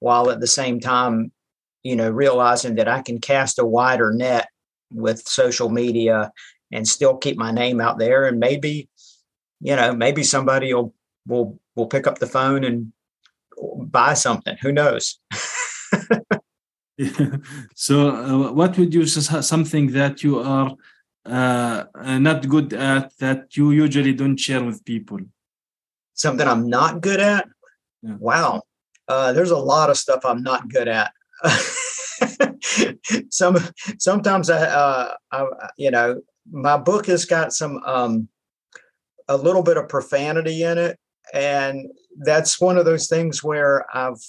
while 0.00 0.30
at 0.30 0.40
the 0.40 0.46
same 0.46 0.80
time 0.80 1.32
you 1.82 1.96
know 1.96 2.10
realizing 2.10 2.74
that 2.74 2.88
i 2.88 3.00
can 3.00 3.18
cast 3.18 3.58
a 3.58 3.64
wider 3.64 4.12
net 4.12 4.48
with 4.92 5.26
social 5.26 5.70
media 5.70 6.30
and 6.72 6.86
still 6.86 7.16
keep 7.16 7.38
my 7.38 7.50
name 7.50 7.80
out 7.80 7.98
there 7.98 8.26
and 8.26 8.38
maybe 8.38 8.88
you 9.64 9.74
know, 9.74 9.94
maybe 9.94 10.22
somebody 10.22 10.74
will 10.74 10.94
will 11.26 11.58
will 11.74 11.86
pick 11.86 12.06
up 12.06 12.18
the 12.18 12.26
phone 12.26 12.62
and 12.64 12.92
buy 13.90 14.12
something. 14.14 14.56
Who 14.60 14.72
knows? 14.72 15.18
so, 17.74 18.10
uh, 18.10 18.52
what 18.52 18.76
would 18.78 18.92
you 18.94 19.06
something 19.06 19.90
that 19.92 20.22
you 20.22 20.38
are 20.38 20.76
uh, 21.24 21.84
not 22.18 22.46
good 22.48 22.72
at 22.74 23.10
that 23.18 23.56
you 23.56 23.70
usually 23.72 24.12
don't 24.12 24.36
share 24.36 24.62
with 24.62 24.84
people? 24.84 25.18
Something 26.12 26.46
I'm 26.46 26.68
not 26.68 27.00
good 27.00 27.20
at. 27.20 27.48
Yeah. 28.02 28.16
Wow, 28.18 28.62
uh, 29.08 29.32
there's 29.32 29.50
a 29.50 29.56
lot 29.56 29.88
of 29.90 29.96
stuff 29.96 30.24
I'm 30.24 30.42
not 30.42 30.68
good 30.68 30.88
at. 30.88 31.12
some 33.30 33.56
sometimes 33.98 34.50
I, 34.50 34.66
uh, 34.66 35.14
I, 35.32 35.46
you 35.78 35.90
know, 35.90 36.20
my 36.50 36.76
book 36.76 37.06
has 37.06 37.24
got 37.24 37.54
some 37.54 37.82
um, 37.84 38.28
a 39.28 39.36
little 39.36 39.62
bit 39.62 39.76
of 39.76 39.88
profanity 39.88 40.62
in 40.62 40.78
it. 40.78 40.98
And 41.32 41.90
that's 42.18 42.60
one 42.60 42.76
of 42.76 42.84
those 42.84 43.08
things 43.08 43.42
where 43.42 43.84
i've 43.94 44.20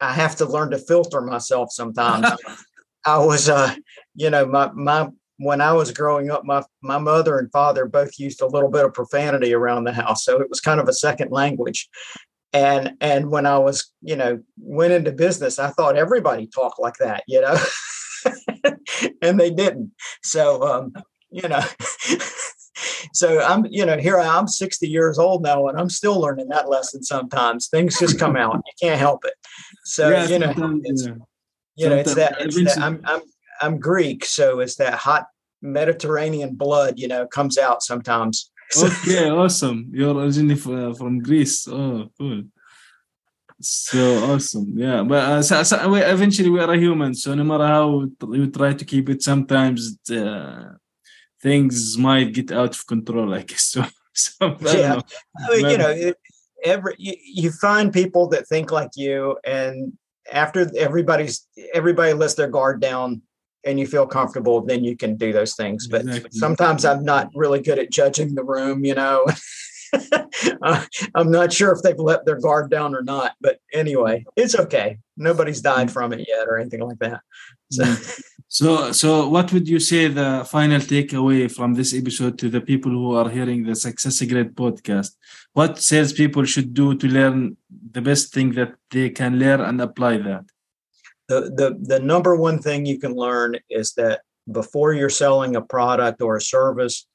i 0.00 0.12
have 0.12 0.36
to 0.36 0.46
learn 0.46 0.70
to 0.70 0.78
filter 0.78 1.20
myself 1.20 1.70
sometimes. 1.70 2.26
I 3.06 3.18
was 3.18 3.48
uh 3.48 3.74
you 4.14 4.30
know 4.30 4.46
my 4.46 4.70
my 4.72 5.08
when 5.38 5.60
i 5.60 5.72
was 5.72 5.92
growing 5.92 6.30
up 6.30 6.44
my 6.44 6.62
my 6.80 6.98
mother 6.98 7.38
and 7.38 7.50
father 7.52 7.84
both 7.86 8.18
used 8.18 8.40
a 8.40 8.46
little 8.46 8.70
bit 8.70 8.84
of 8.84 8.94
profanity 8.94 9.52
around 9.52 9.84
the 9.84 9.92
house. 9.92 10.24
So 10.24 10.40
it 10.40 10.48
was 10.48 10.60
kind 10.60 10.80
of 10.80 10.88
a 10.88 10.92
second 10.92 11.30
language. 11.30 11.88
And 12.52 12.96
and 13.00 13.30
when 13.30 13.44
i 13.46 13.58
was 13.58 13.92
you 14.00 14.16
know 14.16 14.40
went 14.58 14.92
into 14.92 15.12
business 15.12 15.58
i 15.58 15.70
thought 15.70 15.96
everybody 15.96 16.46
talked 16.46 16.80
like 16.80 16.96
that 16.98 17.24
you 17.28 17.40
know? 17.40 17.56
And 19.20 19.40
they 19.40 19.50
didn't. 19.50 19.92
So 20.22 20.62
um 20.62 20.92
you 21.30 21.48
know 21.48 21.60
so 23.14 23.40
I'm, 23.40 23.64
you 23.66 23.86
know, 23.86 23.96
here 23.96 24.18
I 24.18 24.38
am 24.38 24.48
60 24.48 24.88
years 24.88 25.18
old 25.18 25.42
now 25.42 25.68
and 25.68 25.78
I'm 25.78 25.88
still 25.88 26.20
learning 26.20 26.48
that 26.48 26.68
lesson 26.68 27.02
sometimes. 27.02 27.68
Things 27.68 27.98
just 27.98 28.18
come 28.18 28.36
out. 28.36 28.56
You 28.56 28.88
can't 28.88 28.98
help 28.98 29.24
it. 29.24 29.34
So, 29.84 30.10
yeah, 30.10 30.26
you 30.26 30.38
know, 30.40 30.80
it's, 30.82 31.06
yeah. 31.06 31.14
you 31.76 31.88
know, 31.88 31.96
it's 31.96 32.14
that, 32.16 32.36
it's 32.40 32.56
that 32.56 32.78
I'm, 32.78 33.00
I'm, 33.04 33.22
I'm 33.60 33.78
Greek. 33.78 34.24
So 34.24 34.58
it's 34.58 34.74
that 34.76 34.94
hot 34.94 35.26
Mediterranean 35.62 36.56
blood, 36.56 36.98
you 36.98 37.06
know, 37.06 37.24
comes 37.24 37.56
out 37.56 37.84
sometimes. 37.84 38.50
okay, 38.76 39.30
awesome. 39.30 39.90
You're 39.92 40.16
originally 40.16 40.56
from 40.56 41.20
Greece. 41.20 41.68
Oh, 41.68 42.10
cool. 42.18 42.42
So 43.60 44.32
awesome, 44.32 44.74
yeah. 44.76 45.04
But 45.04 45.22
uh, 45.24 45.42
so, 45.42 45.62
so, 45.62 45.94
eventually, 45.94 46.50
we 46.50 46.58
are 46.58 46.72
a 46.72 46.76
human. 46.76 47.14
So 47.14 47.34
no 47.34 47.44
matter 47.44 47.66
how 47.66 48.06
you 48.32 48.50
try 48.50 48.74
to 48.74 48.84
keep 48.84 49.08
it, 49.08 49.22
sometimes 49.22 49.98
uh, 50.10 50.72
things 51.44 51.96
might 51.98 52.32
get 52.32 52.50
out 52.50 52.74
of 52.74 52.86
control. 52.86 53.32
I 53.34 53.42
guess 53.42 53.62
so. 53.74 53.84
so 54.14 54.56
yeah, 54.62 55.00
I 55.38 55.56
mean, 55.56 55.70
you 55.70 55.78
know, 55.78 55.90
it, 55.90 56.16
every 56.64 56.94
you, 56.98 57.14
you 57.22 57.50
find 57.52 57.92
people 57.92 58.28
that 58.30 58.48
think 58.48 58.72
like 58.72 58.90
you, 58.96 59.38
and 59.44 59.92
after 60.32 60.70
everybody's 60.76 61.46
everybody 61.72 62.14
lets 62.14 62.34
their 62.34 62.48
guard 62.48 62.80
down 62.80 63.22
and 63.66 63.78
you 63.78 63.86
feel 63.86 64.06
comfortable, 64.06 64.60
then 64.60 64.82
you 64.82 64.96
can 64.96 65.16
do 65.16 65.32
those 65.32 65.54
things. 65.54 65.86
But 65.86 66.02
exactly. 66.02 66.30
sometimes 66.32 66.84
I'm 66.84 67.04
not 67.04 67.30
really 67.34 67.60
good 67.60 67.78
at 67.78 67.90
judging 67.90 68.34
the 68.34 68.44
room, 68.44 68.84
you 68.84 68.94
know. 68.94 69.24
I'm 71.14 71.30
not 71.30 71.52
sure 71.52 71.72
if 71.72 71.82
they've 71.82 71.98
let 71.98 72.24
their 72.24 72.40
guard 72.40 72.70
down 72.70 72.94
or 72.94 73.02
not, 73.02 73.34
but 73.40 73.58
anyway, 73.72 74.24
it's 74.36 74.54
okay. 74.54 74.98
Nobody's 75.16 75.60
died 75.60 75.90
from 75.90 76.12
it 76.12 76.26
yet 76.28 76.46
or 76.48 76.58
anything 76.58 76.80
like 76.80 76.98
that. 76.98 77.20
So, 77.70 77.84
mm. 77.84 78.22
so, 78.48 78.92
so 78.92 79.28
what 79.28 79.52
would 79.52 79.68
you 79.68 79.80
say 79.80 80.08
the 80.08 80.46
final 80.48 80.80
takeaway 80.80 81.50
from 81.50 81.74
this 81.74 81.94
episode 81.94 82.38
to 82.38 82.48
the 82.48 82.60
people 82.60 82.90
who 82.90 83.14
are 83.14 83.28
hearing 83.28 83.64
the 83.64 83.74
Success 83.74 84.20
Grid 84.22 84.54
podcast? 84.54 85.10
What 85.52 85.82
salespeople 85.82 86.44
should 86.44 86.74
do 86.74 86.96
to 86.96 87.06
learn 87.06 87.56
the 87.92 88.02
best 88.02 88.32
thing 88.32 88.52
that 88.52 88.74
they 88.90 89.10
can 89.10 89.38
learn 89.38 89.60
and 89.60 89.80
apply 89.80 90.18
that? 90.18 90.44
The, 91.28 91.40
the, 91.40 91.78
the 91.80 92.00
number 92.00 92.36
one 92.36 92.58
thing 92.58 92.84
you 92.84 92.98
can 92.98 93.14
learn 93.14 93.56
is 93.70 93.94
that 93.94 94.22
before 94.50 94.92
you're 94.92 95.08
selling 95.08 95.56
a 95.56 95.62
product 95.62 96.20
or 96.20 96.36
a 96.36 96.40
service, 96.40 97.06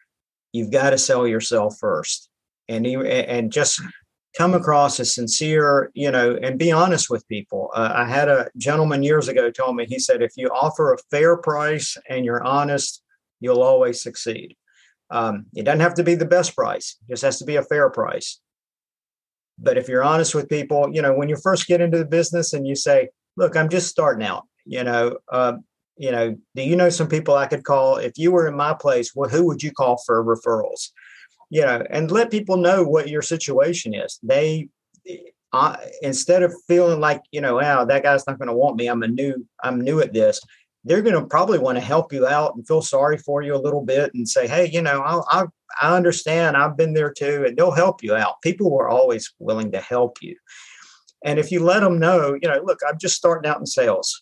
you've 0.51 0.71
got 0.71 0.91
to 0.91 0.97
sell 0.97 1.27
yourself 1.27 1.77
first 1.79 2.28
and 2.69 2.85
and 2.85 3.51
just 3.51 3.81
come 4.37 4.53
across 4.53 4.99
as 4.99 5.13
sincere 5.13 5.91
you 5.93 6.09
know 6.09 6.37
and 6.41 6.59
be 6.59 6.71
honest 6.71 7.09
with 7.09 7.27
people 7.27 7.71
uh, 7.73 7.91
i 7.95 8.05
had 8.05 8.29
a 8.29 8.47
gentleman 8.57 9.03
years 9.03 9.27
ago 9.27 9.49
told 9.49 9.75
me 9.75 9.85
he 9.85 9.99
said 9.99 10.21
if 10.21 10.33
you 10.37 10.47
offer 10.49 10.93
a 10.93 10.97
fair 11.11 11.35
price 11.35 11.97
and 12.09 12.23
you're 12.23 12.43
honest 12.43 13.01
you'll 13.39 13.63
always 13.63 14.01
succeed 14.01 14.55
um, 15.11 15.47
it 15.55 15.63
doesn't 15.63 15.79
have 15.79 15.95
to 15.95 16.03
be 16.03 16.15
the 16.15 16.25
best 16.25 16.55
price 16.55 16.97
it 17.01 17.11
just 17.11 17.23
has 17.23 17.39
to 17.39 17.45
be 17.45 17.55
a 17.55 17.63
fair 17.63 17.89
price 17.89 18.39
but 19.57 19.77
if 19.77 19.89
you're 19.89 20.03
honest 20.03 20.35
with 20.35 20.47
people 20.47 20.89
you 20.93 21.01
know 21.01 21.13
when 21.13 21.27
you 21.27 21.35
first 21.35 21.67
get 21.67 21.81
into 21.81 21.97
the 21.97 22.05
business 22.05 22.53
and 22.53 22.67
you 22.67 22.75
say 22.75 23.09
look 23.35 23.57
i'm 23.57 23.69
just 23.69 23.89
starting 23.89 24.25
out 24.25 24.43
you 24.65 24.83
know 24.83 25.17
uh, 25.31 25.53
you 25.99 26.13
know, 26.13 26.35
do 26.55 26.63
you 26.63 26.77
know 26.77 26.89
some 26.89 27.09
people 27.09 27.35
I 27.35 27.45
could 27.45 27.65
call 27.65 27.97
if 27.97 28.13
you 28.17 28.31
were 28.31 28.47
in 28.47 28.55
my 28.55 28.73
place? 28.73 29.13
Well, 29.13 29.29
who 29.29 29.45
would 29.45 29.61
you 29.61 29.73
call 29.73 30.01
for 30.05 30.23
referrals? 30.23 30.91
You 31.49 31.61
know, 31.61 31.83
and 31.89 32.11
let 32.11 32.31
people 32.31 32.57
know 32.57 32.83
what 32.83 33.09
your 33.09 33.21
situation 33.21 33.93
is. 33.93 34.19
They, 34.21 34.69
uh, 35.51 35.77
instead 36.01 36.43
of 36.43 36.53
feeling 36.67 36.99
like 36.99 37.21
you 37.31 37.41
know, 37.41 37.55
wow, 37.55 37.85
that 37.85 38.03
guy's 38.03 38.27
not 38.27 38.37
going 38.37 38.49
to 38.49 38.55
want 38.55 38.77
me. 38.77 38.87
I'm 38.87 39.03
a 39.03 39.07
new, 39.07 39.47
I'm 39.63 39.81
new 39.81 39.99
at 39.99 40.13
this. 40.13 40.41
They're 40.85 41.01
going 41.01 41.19
to 41.19 41.25
probably 41.25 41.59
want 41.59 41.77
to 41.77 41.83
help 41.83 42.13
you 42.13 42.25
out 42.25 42.55
and 42.55 42.65
feel 42.65 42.81
sorry 42.81 43.17
for 43.17 43.41
you 43.41 43.55
a 43.55 43.57
little 43.57 43.83
bit 43.83 44.13
and 44.13 44.27
say, 44.27 44.47
hey, 44.47 44.69
you 44.71 44.81
know, 44.81 45.01
I, 45.01 45.41
I, 45.41 45.45
I 45.81 45.95
understand. 45.97 46.55
I've 46.55 46.77
been 46.77 46.93
there 46.93 47.11
too, 47.11 47.43
and 47.45 47.57
they'll 47.57 47.71
help 47.71 48.01
you 48.03 48.15
out. 48.15 48.41
People 48.41 48.77
are 48.77 48.87
always 48.87 49.33
willing 49.39 49.71
to 49.73 49.81
help 49.81 50.21
you. 50.21 50.37
And 51.25 51.37
if 51.37 51.51
you 51.51 51.61
let 51.61 51.81
them 51.81 51.99
know, 51.99 52.37
you 52.41 52.47
know, 52.47 52.61
look, 52.63 52.79
I'm 52.87 52.97
just 52.97 53.17
starting 53.17 53.49
out 53.49 53.59
in 53.59 53.65
sales 53.65 54.21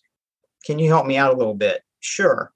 can 0.64 0.78
you 0.78 0.88
help 0.88 1.06
me 1.06 1.16
out 1.16 1.32
a 1.32 1.36
little 1.36 1.54
bit? 1.54 1.82
Sure. 2.00 2.52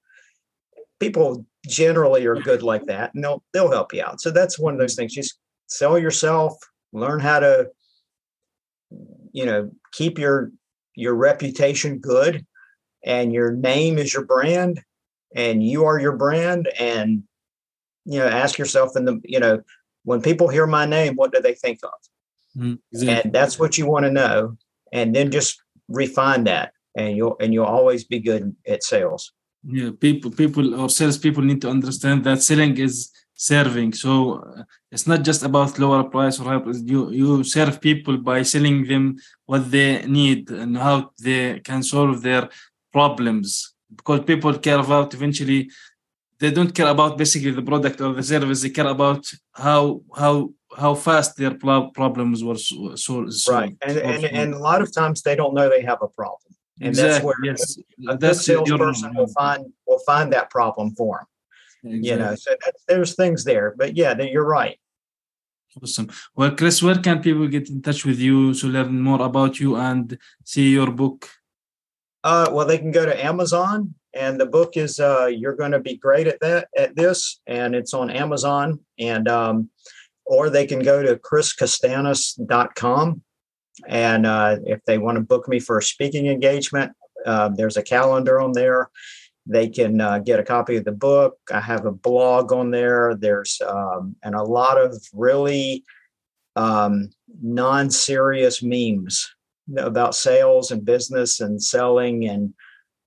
People 1.00 1.46
generally 1.66 2.26
are 2.26 2.36
good 2.36 2.62
like 2.72 2.84
that 2.86 3.14
and 3.14 3.22
they'll 3.22 3.42
they'll 3.52 3.70
help 3.70 3.92
you 3.92 4.02
out. 4.02 4.20
So 4.20 4.30
that's 4.30 4.58
one 4.58 4.74
of 4.74 4.80
those 4.80 4.94
things. 4.94 5.14
Just 5.14 5.38
sell 5.66 5.98
yourself, 5.98 6.54
learn 6.92 7.20
how 7.20 7.40
to 7.40 7.70
you 9.32 9.46
know, 9.46 9.70
keep 9.92 10.18
your 10.18 10.52
your 10.94 11.14
reputation 11.14 11.98
good 11.98 12.44
and 13.04 13.32
your 13.32 13.52
name 13.52 13.98
is 13.98 14.12
your 14.12 14.24
brand 14.24 14.80
and 15.34 15.66
you 15.66 15.84
are 15.84 15.98
your 15.98 16.16
brand 16.16 16.68
and 16.78 17.22
you 18.04 18.18
know 18.18 18.28
ask 18.28 18.58
yourself 18.58 18.94
in 18.94 19.06
the 19.06 19.18
you 19.24 19.40
know 19.40 19.62
when 20.04 20.20
people 20.20 20.48
hear 20.48 20.66
my 20.66 20.84
name 20.84 21.14
what 21.14 21.32
do 21.32 21.40
they 21.40 21.54
think 21.54 21.78
of 21.82 21.90
mm, 22.54 22.78
exactly. 22.92 23.22
and 23.22 23.32
that's 23.32 23.58
what 23.58 23.78
you 23.78 23.86
want 23.86 24.04
to 24.04 24.10
know 24.10 24.54
and 24.92 25.14
then 25.14 25.30
just 25.30 25.62
refine 25.88 26.44
that 26.44 26.72
and 26.96 27.16
you'll 27.16 27.36
and 27.40 27.52
you'll 27.52 27.64
always 27.64 28.04
be 28.04 28.18
good 28.18 28.54
at 28.66 28.82
sales. 28.82 29.32
Yeah, 29.64 29.90
people 29.98 30.30
people 30.30 30.80
or 30.80 30.88
sales 30.88 31.18
people 31.18 31.42
need 31.42 31.60
to 31.62 31.70
understand 31.70 32.24
that 32.24 32.42
selling 32.42 32.76
is 32.78 33.12
serving. 33.34 33.92
So 33.92 34.34
uh, 34.34 34.62
it's 34.90 35.06
not 35.06 35.22
just 35.22 35.42
about 35.44 35.78
lower 35.78 36.04
price 36.04 36.40
or 36.40 36.44
higher 36.44 36.60
price. 36.60 36.82
You 36.84 37.10
you 37.10 37.44
serve 37.44 37.80
people 37.80 38.16
by 38.18 38.42
selling 38.42 38.86
them 38.86 39.16
what 39.46 39.70
they 39.70 40.04
need 40.06 40.50
and 40.50 40.76
how 40.76 41.10
they 41.22 41.60
can 41.60 41.82
solve 41.82 42.22
their 42.22 42.48
problems. 42.92 43.74
Because 43.94 44.20
people 44.24 44.58
care 44.58 44.80
about 44.80 45.14
eventually 45.14 45.70
they 46.40 46.50
don't 46.50 46.74
care 46.74 46.88
about 46.88 47.16
basically 47.16 47.52
the 47.52 47.62
product 47.62 48.00
or 48.00 48.14
the 48.14 48.22
service. 48.22 48.62
They 48.62 48.70
care 48.70 48.88
about 48.88 49.30
how 49.52 50.02
how 50.16 50.50
how 50.76 50.94
fast 50.94 51.36
their 51.36 51.54
problems 51.54 52.42
were 52.42 52.58
solved. 52.96 53.48
Right, 53.48 53.76
and, 53.86 53.98
and 53.98 54.24
and 54.24 54.54
a 54.54 54.58
lot 54.58 54.82
of 54.82 54.92
times 54.92 55.22
they 55.22 55.36
don't 55.36 55.54
know 55.54 55.68
they 55.68 55.82
have 55.82 56.02
a 56.02 56.08
problem 56.08 56.51
and 56.82 56.88
exactly. 56.88 57.12
that's 57.12 57.24
where 57.24 57.34
yes. 57.44 57.78
a 58.08 58.16
good 58.16 58.36
salesperson 58.36 59.14
will 59.14 59.28
find 59.28 59.72
will 59.86 60.00
find 60.04 60.32
that 60.32 60.50
problem 60.50 60.94
for 60.96 61.18
them. 61.18 61.26
Exactly. 61.94 62.10
You 62.10 62.16
know, 62.16 62.34
so 62.34 62.50
that, 62.64 62.74
there's 62.88 63.14
things 63.14 63.44
there, 63.44 63.74
but 63.76 63.96
yeah, 63.96 64.20
you're 64.20 64.44
right. 64.44 64.78
Awesome. 65.80 66.10
Well, 66.36 66.54
Chris, 66.54 66.82
where 66.82 66.98
can 66.98 67.22
people 67.22 67.48
get 67.48 67.70
in 67.70 67.80
touch 67.82 68.04
with 68.04 68.18
you 68.18 68.52
to 68.54 68.66
learn 68.66 69.00
more 69.00 69.22
about 69.22 69.58
you 69.58 69.76
and 69.76 70.18
see 70.44 70.70
your 70.70 70.90
book? 70.90 71.30
Uh, 72.24 72.50
well, 72.52 72.66
they 72.66 72.78
can 72.78 72.90
go 72.90 73.06
to 73.06 73.24
Amazon, 73.24 73.94
and 74.12 74.40
the 74.40 74.46
book 74.46 74.76
is 74.76 75.00
uh, 75.00 75.26
"You're 75.26 75.56
Going 75.56 75.72
to 75.72 75.80
Be 75.80 75.96
Great 75.96 76.26
at 76.26 76.40
That 76.40 76.68
at 76.76 76.96
This," 76.96 77.40
and 77.46 77.74
it's 77.74 77.94
on 77.94 78.10
Amazon. 78.10 78.80
And 78.98 79.28
um, 79.28 79.70
or 80.26 80.50
they 80.50 80.66
can 80.66 80.80
go 80.80 81.02
to 81.02 81.16
chriscastanes.com 81.16 83.22
and 83.86 84.26
uh, 84.26 84.56
if 84.64 84.80
they 84.86 84.98
want 84.98 85.16
to 85.16 85.22
book 85.22 85.48
me 85.48 85.58
for 85.58 85.78
a 85.78 85.82
speaking 85.82 86.26
engagement, 86.26 86.92
uh, 87.24 87.48
there's 87.48 87.76
a 87.76 87.82
calendar 87.82 88.40
on 88.40 88.52
there. 88.52 88.90
They 89.46 89.68
can 89.68 90.00
uh, 90.00 90.18
get 90.18 90.38
a 90.38 90.44
copy 90.44 90.76
of 90.76 90.84
the 90.84 90.92
book. 90.92 91.36
I 91.52 91.60
have 91.60 91.84
a 91.84 91.92
blog 91.92 92.52
on 92.52 92.70
there. 92.70 93.16
There's 93.16 93.60
um, 93.66 94.14
and 94.22 94.34
a 94.34 94.42
lot 94.42 94.78
of 94.78 95.02
really 95.12 95.84
um, 96.54 97.10
non-serious 97.42 98.62
memes 98.62 99.34
about 99.76 100.14
sales 100.14 100.70
and 100.70 100.84
business 100.84 101.40
and 101.40 101.62
selling 101.62 102.28
and 102.28 102.54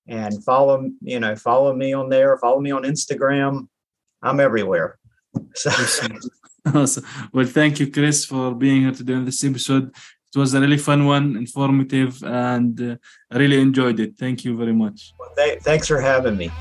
and 0.08 0.44
follow 0.44 0.90
you 1.02 1.20
know 1.20 1.36
follow 1.36 1.74
me 1.74 1.94
on 1.94 2.10
there. 2.10 2.38
Follow 2.38 2.60
me 2.60 2.72
on 2.72 2.84
Instagram. 2.84 3.68
I'm 4.22 4.40
everywhere. 4.40 4.98
So. 5.54 5.70
Awesome. 6.74 7.06
Well, 7.32 7.46
thank 7.46 7.80
you, 7.80 7.92
Chris, 7.92 8.26
for 8.26 8.56
being 8.56 8.82
here 8.82 8.92
today 8.92 9.14
on 9.14 9.26
this 9.26 9.44
episode. 9.44 9.94
It 10.36 10.40
was 10.40 10.54
a 10.54 10.60
really 10.60 10.78
fun 10.78 11.06
one, 11.06 11.38
informative, 11.38 12.22
and 12.24 12.82
uh, 12.82 12.96
I 13.32 13.38
really 13.38 13.62
enjoyed 13.62 14.02
it. 14.02 14.18
Thank 14.18 14.44
you 14.44 14.58
very 14.58 14.74
much. 14.74 15.14
Well, 15.18 15.32
th- 15.38 15.62
thanks 15.62 15.88
for 15.88 16.02
having 16.02 16.36
me. 16.36 16.52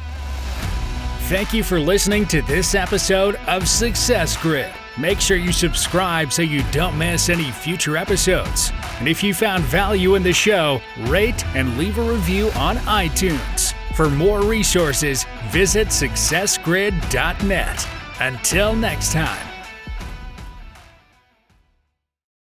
Thank 1.28 1.54
you 1.54 1.64
for 1.64 1.80
listening 1.80 2.26
to 2.26 2.42
this 2.42 2.74
episode 2.74 3.36
of 3.46 3.66
Success 3.66 4.36
Grid. 4.36 4.70
Make 4.98 5.20
sure 5.20 5.36
you 5.36 5.52
subscribe 5.52 6.32
so 6.32 6.42
you 6.42 6.62
don't 6.70 6.96
miss 6.96 7.30
any 7.30 7.50
future 7.50 7.96
episodes. 7.96 8.70
And 9.00 9.08
if 9.08 9.24
you 9.24 9.34
found 9.34 9.64
value 9.64 10.14
in 10.14 10.22
the 10.22 10.32
show, 10.32 10.80
rate 11.06 11.44
and 11.56 11.76
leave 11.76 11.98
a 11.98 12.02
review 12.02 12.50
on 12.50 12.76
iTunes. 12.76 13.74
For 13.96 14.08
more 14.08 14.42
resources, 14.42 15.26
visit 15.48 15.88
successgrid.net. 15.88 17.88
Until 18.20 18.76
next 18.76 19.12
time. 19.12 19.53